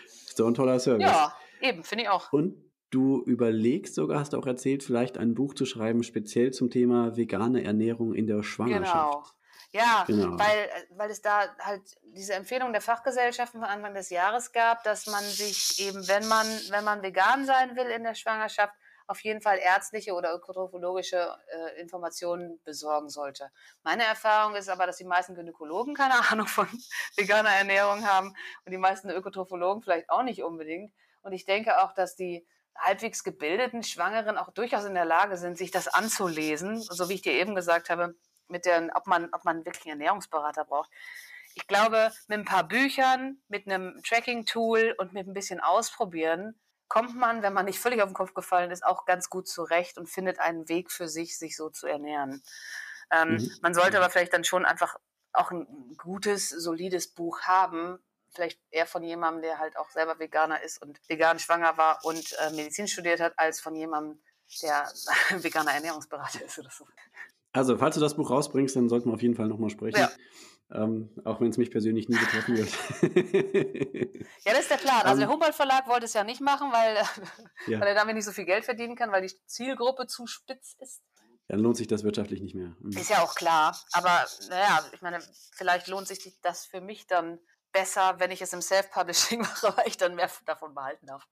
[0.04, 1.06] Ist doch ein toller Service.
[1.06, 2.30] Ja, eben, finde ich auch.
[2.32, 2.56] Und
[2.90, 7.16] du überlegst sogar, hast du auch erzählt, vielleicht ein Buch zu schreiben, speziell zum Thema
[7.16, 8.92] vegane Ernährung in der Schwangerschaft.
[8.92, 9.24] Genau.
[9.72, 10.38] Ja, genau.
[10.38, 15.06] weil, weil es da halt diese Empfehlung der Fachgesellschaften von Anfang des Jahres gab, dass
[15.06, 18.74] man sich eben, wenn man, wenn man vegan sein will in der Schwangerschaft,
[19.06, 23.50] auf jeden Fall ärztliche oder ökotrophologische äh, Informationen besorgen sollte.
[23.82, 26.68] Meine Erfahrung ist aber, dass die meisten Gynäkologen keine Ahnung von
[27.16, 28.34] veganer Ernährung haben
[28.64, 30.92] und die meisten Ökotrophologen vielleicht auch nicht unbedingt.
[31.22, 32.46] Und ich denke auch, dass die
[32.76, 37.22] halbwegs gebildeten Schwangeren auch durchaus in der Lage sind, sich das anzulesen, so wie ich
[37.22, 38.14] dir eben gesagt habe,
[38.48, 40.90] mit der, ob man, ob man wirklich einen Ernährungsberater braucht.
[41.54, 46.54] Ich glaube, mit ein paar Büchern, mit einem Tracking-Tool und mit ein bisschen Ausprobieren
[46.88, 49.98] kommt man, wenn man nicht völlig auf den Kopf gefallen ist, auch ganz gut zurecht
[49.98, 52.42] und findet einen Weg für sich, sich so zu ernähren.
[53.10, 53.50] Ähm, mhm.
[53.62, 54.96] Man sollte aber vielleicht dann schon einfach
[55.32, 57.98] auch ein gutes, solides Buch haben,
[58.30, 62.36] vielleicht eher von jemandem, der halt auch selber Veganer ist und vegan schwanger war und
[62.40, 64.20] äh, Medizin studiert hat, als von jemandem,
[64.62, 64.90] der
[65.42, 66.86] veganer Ernährungsberater ist oder so.
[67.52, 69.98] Also, falls du das Buch rausbringst, dann sollten wir auf jeden Fall nochmal sprechen.
[69.98, 70.10] Ja.
[70.72, 72.68] Ähm, auch wenn es mich persönlich nie betreffen wird.
[74.44, 75.02] ja, das ist der Plan.
[75.02, 76.96] Also der ähm, Humboldt Verlag wollte es ja nicht machen, weil,
[77.68, 77.80] ja.
[77.80, 81.02] weil er damit nicht so viel Geld verdienen kann, weil die Zielgruppe zu spitz ist.
[81.48, 82.74] Dann lohnt sich das wirtschaftlich nicht mehr.
[82.80, 82.90] Mhm.
[82.90, 83.80] Ist ja auch klar.
[83.92, 85.20] Aber naja, ich meine,
[85.52, 87.38] vielleicht lohnt sich das für mich dann
[87.70, 91.24] besser, wenn ich es im Self-Publishing mache, weil ich dann mehr davon behalten darf.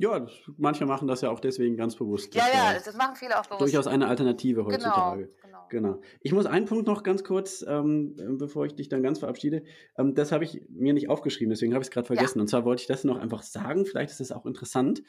[0.00, 0.24] Ja,
[0.56, 2.32] manche machen das ja auch deswegen ganz bewusst.
[2.32, 3.62] Ja, ja, das machen viele auch bewusst.
[3.62, 5.22] Durchaus eine Alternative genau, heutzutage.
[5.42, 5.92] Genau, genau.
[5.94, 6.00] genau.
[6.20, 9.64] Ich muss einen Punkt noch ganz kurz, ähm, bevor ich dich dann ganz verabschiede.
[9.98, 12.38] Ähm, das habe ich mir nicht aufgeschrieben, deswegen habe ich es gerade vergessen.
[12.38, 12.42] Ja.
[12.42, 15.02] Und zwar wollte ich das noch einfach sagen, vielleicht ist es auch interessant.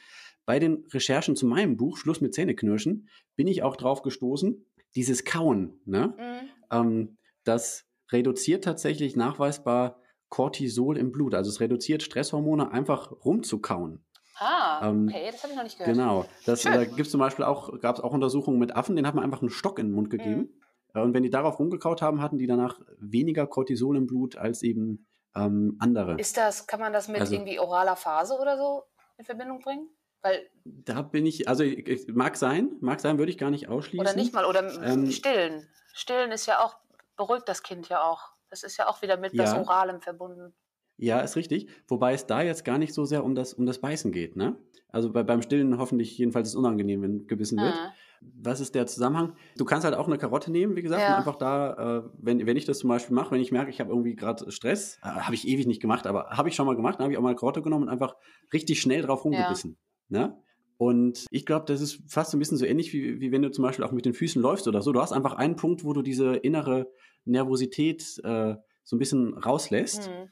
[0.44, 4.66] Bei den Recherchen zu meinem Buch, Schluss mit Zähneknirschen, bin ich auch drauf gestoßen,
[4.96, 6.14] dieses Kauen, ne?
[6.18, 6.48] Mhm.
[6.72, 11.34] Ähm, das reduziert tatsächlich nachweisbar Cortisol im Blut.
[11.34, 14.04] Also es reduziert Stresshormone einfach rumzukauen.
[14.40, 15.94] Ah, ähm, okay, das habe ich noch nicht gehört.
[15.94, 16.24] Genau.
[16.46, 19.14] Das, da gibt es zum Beispiel auch, gab es auch Untersuchungen mit Affen, denen hat
[19.14, 20.50] man einfach einen Stock in den Mund gegeben.
[20.94, 21.00] Mhm.
[21.02, 25.06] Und wenn die darauf rumgekaut haben, hatten die danach weniger Cortisol im Blut als eben
[25.36, 26.18] ähm, andere.
[26.18, 28.84] Ist das, kann man das mit also, irgendwie oraler Phase oder so
[29.18, 29.88] in Verbindung bringen?
[30.22, 31.64] Weil da bin ich, also
[32.08, 34.06] mag sein, mag sein, würde ich gar nicht ausschließen.
[34.06, 35.68] Oder nicht mal, oder ähm, stillen.
[35.92, 36.76] Stillen ist ja auch,
[37.16, 38.30] beruhigt das Kind ja auch.
[38.48, 39.44] Das ist ja auch wieder mit ja.
[39.44, 40.54] was Oralem verbunden.
[41.00, 41.68] Ja, ist richtig.
[41.88, 44.56] Wobei es da jetzt gar nicht so sehr um das, um das Beißen geht, ne?
[44.88, 47.72] Also bei, beim Stillen hoffentlich jedenfalls ist es unangenehm, wenn gebissen wird.
[47.72, 47.92] Ah.
[48.20, 49.34] Was ist der Zusammenhang?
[49.56, 51.12] Du kannst halt auch eine Karotte nehmen, wie gesagt, ja.
[51.12, 53.80] und einfach da, äh, wenn, wenn ich das zum Beispiel mache, wenn ich merke, ich
[53.80, 56.76] habe irgendwie gerade Stress, äh, habe ich ewig nicht gemacht, aber habe ich schon mal
[56.76, 58.14] gemacht, dann habe ich auch mal eine Karotte genommen und einfach
[58.52, 59.78] richtig schnell drauf rumgebissen.
[60.10, 60.26] Ja.
[60.26, 60.38] Ne?
[60.76, 63.50] Und ich glaube, das ist fast so ein bisschen so ähnlich, wie, wie wenn du
[63.50, 64.92] zum Beispiel auch mit den Füßen läufst oder so.
[64.92, 66.90] Du hast einfach einen Punkt, wo du diese innere
[67.24, 70.08] Nervosität äh, so ein bisschen rauslässt.
[70.08, 70.28] Mhm.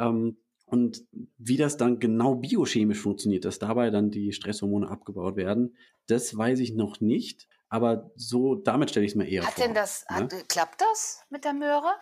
[0.00, 1.02] Ähm, und
[1.36, 5.76] wie das dann genau biochemisch funktioniert, dass dabei dann die Stresshormone abgebaut werden,
[6.06, 7.48] das weiß ich noch nicht.
[7.68, 9.64] Aber so, damit stelle ich es mir eher hat vor.
[9.64, 10.16] Denn das, ne?
[10.16, 11.92] hat, klappt das mit der Möhre?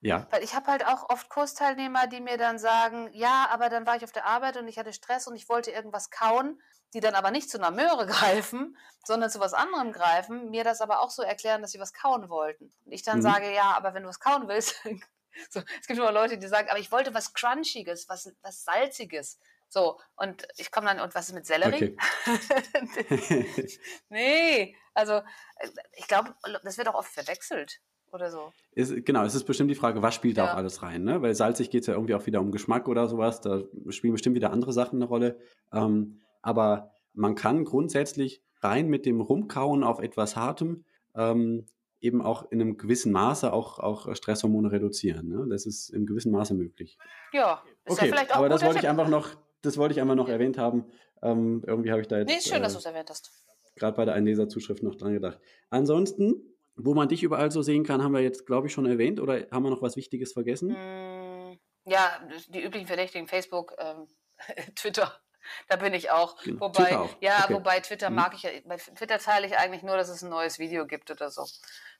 [0.00, 0.26] Ja.
[0.30, 3.96] Weil ich habe halt auch oft Kursteilnehmer, die mir dann sagen, ja, aber dann war
[3.96, 6.60] ich auf der Arbeit und ich hatte Stress und ich wollte irgendwas kauen,
[6.92, 10.82] die dann aber nicht zu einer Möhre greifen, sondern zu was anderem greifen, mir das
[10.82, 12.70] aber auch so erklären, dass sie was kauen wollten.
[12.84, 13.22] Und ich dann mhm.
[13.22, 14.76] sage, ja, aber wenn du was kauen willst,
[15.50, 19.38] So, es gibt immer Leute, die sagen, aber ich wollte was Crunchiges, was, was Salziges.
[19.68, 21.96] So, und ich komme dann, und was ist mit Sellerie?
[22.26, 23.68] Okay.
[24.08, 27.80] nee, also äh, ich glaube, das wird auch oft verwechselt
[28.12, 28.52] oder so.
[28.72, 31.20] Ist, genau, es ist bestimmt die Frage, was spielt da auch alles rein, ne?
[31.22, 34.36] Weil salzig geht es ja irgendwie auch wieder um Geschmack oder sowas, da spielen bestimmt
[34.36, 35.40] wieder andere Sachen eine Rolle.
[35.72, 40.84] Ähm, aber man kann grundsätzlich rein mit dem Rumkauen auf etwas Hartem
[41.16, 41.66] ähm,
[42.04, 45.28] eben auch in einem gewissen Maße auch, auch Stresshormone reduzieren.
[45.28, 45.46] Ne?
[45.48, 46.98] Das ist in gewissem Maße möglich.
[47.32, 49.30] Ja, ist okay, ja vielleicht auch aber das wollte ich einfach noch,
[49.62, 50.84] das wollte ich einfach noch erwähnt haben.
[51.22, 52.28] Ähm, irgendwie habe ich da jetzt.
[52.28, 53.30] Nee, ist schön, äh, dass du es erwähnt hast.
[53.76, 55.40] Gerade bei der Einleserzuschrift noch dran gedacht.
[55.70, 56.34] Ansonsten,
[56.76, 59.46] wo man dich überall so sehen kann, haben wir jetzt, glaube ich, schon erwähnt oder
[59.50, 60.68] haben wir noch was Wichtiges vergessen?
[60.68, 64.06] Mm, ja, die üblichen Verdächtigen, Facebook, ähm,
[64.76, 65.12] Twitter.
[65.68, 66.36] Da bin ich auch.
[66.42, 66.60] Genau.
[66.60, 67.10] Wobei, auch.
[67.20, 67.54] ja, okay.
[67.54, 68.16] wobei Twitter mhm.
[68.16, 71.10] mag ich ja, bei Twitter teile ich eigentlich nur, dass es ein neues Video gibt
[71.10, 71.46] oder so.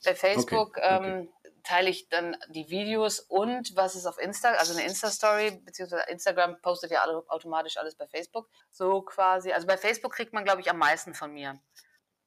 [0.05, 0.97] Bei Facebook okay.
[0.97, 1.09] Okay.
[1.09, 1.33] Ähm,
[1.63, 6.61] teile ich dann die Videos und was ist auf Insta, also eine Insta-Story, beziehungsweise Instagram
[6.61, 8.49] postet ja alle, automatisch alles bei Facebook.
[8.71, 9.53] So quasi.
[9.53, 11.59] Also bei Facebook kriegt man, glaube ich, am meisten von mir.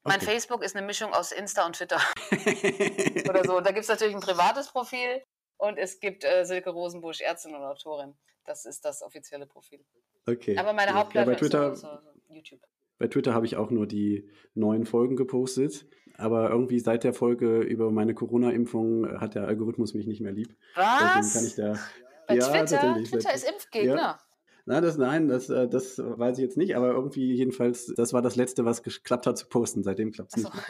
[0.04, 2.00] Mein Facebook ist eine Mischung aus Insta und Twitter.
[3.28, 3.60] oder so.
[3.60, 5.22] Da gibt es natürlich ein privates Profil
[5.58, 8.16] und es gibt äh, Silke Rosenbusch, Ärztin und Autorin.
[8.44, 9.84] Das ist das offizielle Profil.
[10.28, 10.56] Okay.
[10.58, 12.60] Aber meine Hauptplattform ja, Twitter, ist so, so, YouTube.
[12.98, 15.86] Bei Twitter habe ich auch nur die neuen Folgen gepostet.
[16.16, 20.56] Aber irgendwie seit der Folge über meine Corona-Impfung hat der Algorithmus mich nicht mehr lieb.
[20.74, 21.32] Was?
[21.32, 21.78] kann ich da,
[22.26, 22.96] bei ja, Twitter?
[23.04, 23.96] Twitter ist Impfgegner.
[23.96, 24.18] Ja.
[24.66, 28.20] Nein, das, nein das, äh, das weiß ich jetzt nicht, aber irgendwie jedenfalls, das war
[28.20, 29.82] das Letzte, was geklappt hat zu posten.
[29.82, 30.50] Seitdem klappt es so.
[30.50, 30.64] nicht.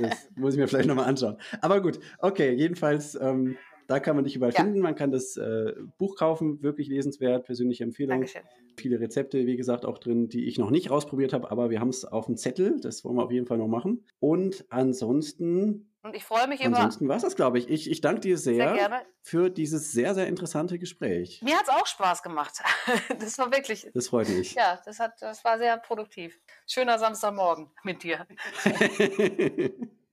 [0.00, 1.36] Das muss ich mir vielleicht nochmal anschauen.
[1.60, 3.56] Aber gut, okay, jedenfalls ähm,
[3.86, 4.62] da kann man dich überall ja.
[4.62, 4.80] finden.
[4.80, 8.20] Man kann das äh, Buch kaufen, wirklich lesenswert, persönliche Empfehlung.
[8.20, 8.42] Dankeschön.
[8.76, 11.90] Viele Rezepte, wie gesagt, auch drin, die ich noch nicht ausprobiert habe, aber wir haben
[11.90, 12.80] es auf dem Zettel.
[12.80, 14.04] Das wollen wir auf jeden Fall noch machen.
[14.18, 15.90] Und ansonsten.
[16.02, 16.76] Und ich freue mich über.
[16.76, 17.68] Ansonsten war es das, glaube ich.
[17.68, 17.90] ich.
[17.90, 21.40] Ich danke dir sehr, sehr für dieses sehr, sehr interessante Gespräch.
[21.42, 22.62] Mir hat es auch Spaß gemacht.
[23.20, 23.88] das war wirklich.
[23.94, 24.54] Das freut mich.
[24.54, 26.38] Ja, das, hat, das war sehr produktiv.
[26.66, 28.26] Schöner Samstagmorgen mit dir.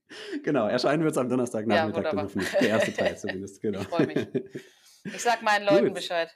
[0.43, 2.51] genau, erscheinen wird es am Donnerstagnachmittag ja, dann hoffentlich.
[2.59, 3.81] Der erste Teil zumindest, genau.
[3.81, 4.27] Ich freue mich.
[5.03, 5.95] Ich sag meinen Leuten Gut.
[5.95, 6.29] Bescheid.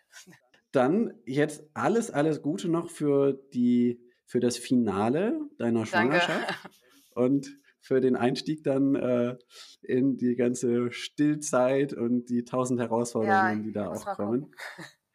[0.71, 6.69] Dann jetzt alles, alles Gute noch für die, für das Finale deiner Schwangerschaft Danke.
[7.13, 7.47] und
[7.79, 9.37] für den Einstieg dann äh,
[9.83, 14.51] in die ganze Stillzeit und die tausend Herausforderungen, ja, die da auch kommen.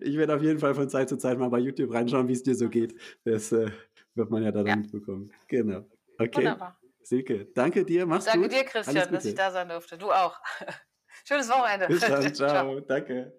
[0.00, 2.42] Ich werde auf jeden Fall von Zeit zu Zeit mal bei YouTube reinschauen, wie es
[2.42, 2.94] dir so geht.
[3.24, 3.70] Das äh,
[4.16, 4.76] wird man ja dann ja.
[4.76, 5.30] mitbekommen.
[5.48, 5.84] Genau.
[6.18, 6.38] Okay.
[6.38, 6.78] Wunderbar.
[7.02, 8.52] Silke, danke dir, mach's danke gut.
[8.52, 9.96] Danke dir, Christian, dass ich da sein durfte.
[9.96, 10.40] Du auch.
[11.24, 11.86] Schönes Wochenende.
[11.86, 12.48] Bis dann, ciao.
[12.48, 12.80] ciao.
[12.80, 13.32] Danke.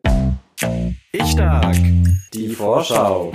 [1.11, 1.75] Ich stark.
[2.33, 3.31] Die Vorschau.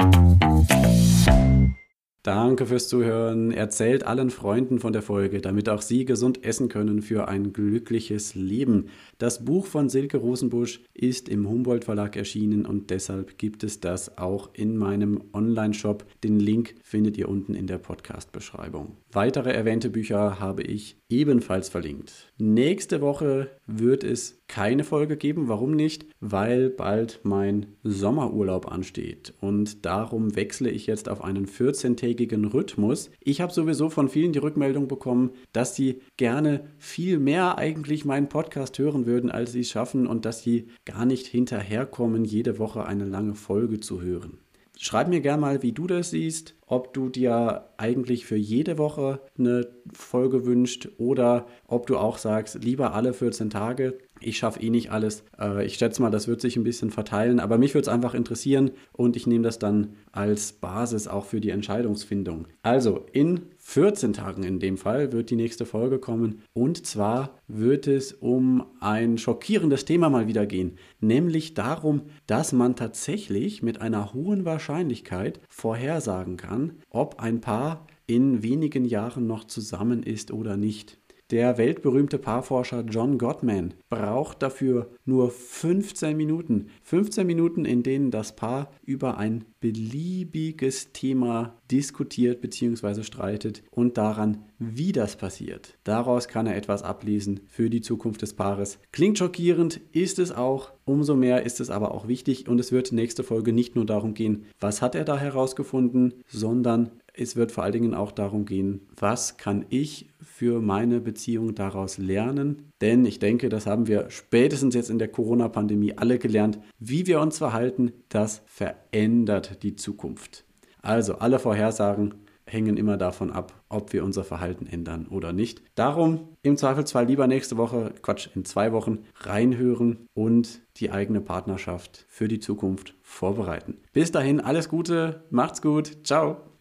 [2.24, 3.50] Danke fürs Zuhören.
[3.50, 8.36] Erzählt allen Freunden von der Folge, damit auch sie gesund essen können für ein glückliches
[8.36, 8.90] Leben.
[9.18, 14.18] Das Buch von Silke Rosenbusch ist im Humboldt Verlag erschienen und deshalb gibt es das
[14.18, 16.04] auch in meinem Online-Shop.
[16.22, 18.98] Den Link findet ihr unten in der Podcast-Beschreibung.
[19.10, 22.32] Weitere erwähnte Bücher habe ich ebenfalls verlinkt.
[22.38, 25.48] Nächste Woche wird es keine Folge geben.
[25.48, 26.06] Warum nicht?
[26.20, 33.10] Weil bald mein Sommerurlaub ansteht und darum wechsle ich jetzt auf einen 14-tägigen eintägigen Rhythmus.
[33.20, 38.28] Ich habe sowieso von vielen die Rückmeldung bekommen, dass sie gerne viel mehr eigentlich meinen
[38.28, 42.86] Podcast hören würden, als sie es schaffen und dass sie gar nicht hinterherkommen, jede Woche
[42.86, 44.38] eine lange Folge zu hören.
[44.84, 49.20] Schreib mir gerne mal, wie du das siehst, ob du dir eigentlich für jede Woche
[49.38, 53.96] eine Folge wünscht oder ob du auch sagst, lieber alle 14 Tage.
[54.24, 55.24] Ich schaffe eh nicht alles.
[55.38, 58.14] Äh, ich schätze mal, das wird sich ein bisschen verteilen, aber mich würde es einfach
[58.14, 62.46] interessieren und ich nehme das dann als Basis auch für die Entscheidungsfindung.
[62.62, 67.86] Also in 14 Tagen in dem Fall wird die nächste Folge kommen und zwar wird
[67.86, 74.12] es um ein schockierendes Thema mal wieder gehen, nämlich darum, dass man tatsächlich mit einer
[74.14, 80.98] hohen Wahrscheinlichkeit vorhersagen kann, ob ein Paar in wenigen Jahren noch zusammen ist oder nicht.
[81.32, 86.66] Der weltberühmte Paarforscher John Gottman braucht dafür nur 15 Minuten.
[86.82, 93.02] 15 Minuten, in denen das Paar über ein beliebiges Thema diskutiert bzw.
[93.02, 95.78] streitet und daran, wie das passiert.
[95.84, 98.78] Daraus kann er etwas ablesen für die Zukunft des Paares.
[98.92, 100.72] Klingt schockierend, ist es auch.
[100.84, 104.12] Umso mehr ist es aber auch wichtig und es wird nächste Folge nicht nur darum
[104.12, 108.88] gehen, was hat er da herausgefunden, sondern es wird vor allen Dingen auch darum gehen,
[108.98, 112.70] was kann ich für meine Beziehung daraus lernen?
[112.80, 116.58] Denn ich denke, das haben wir spätestens jetzt in der Corona-Pandemie alle gelernt.
[116.78, 120.44] Wie wir uns verhalten, das verändert die Zukunft.
[120.80, 125.62] Also alle Vorhersagen hängen immer davon ab, ob wir unser Verhalten ändern oder nicht.
[125.74, 132.04] Darum im Zweifelsfall lieber nächste Woche, Quatsch, in zwei Wochen reinhören und die eigene Partnerschaft
[132.08, 133.78] für die Zukunft vorbereiten.
[133.92, 136.51] Bis dahin alles Gute, macht's gut, ciao.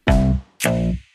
[0.64, 1.11] you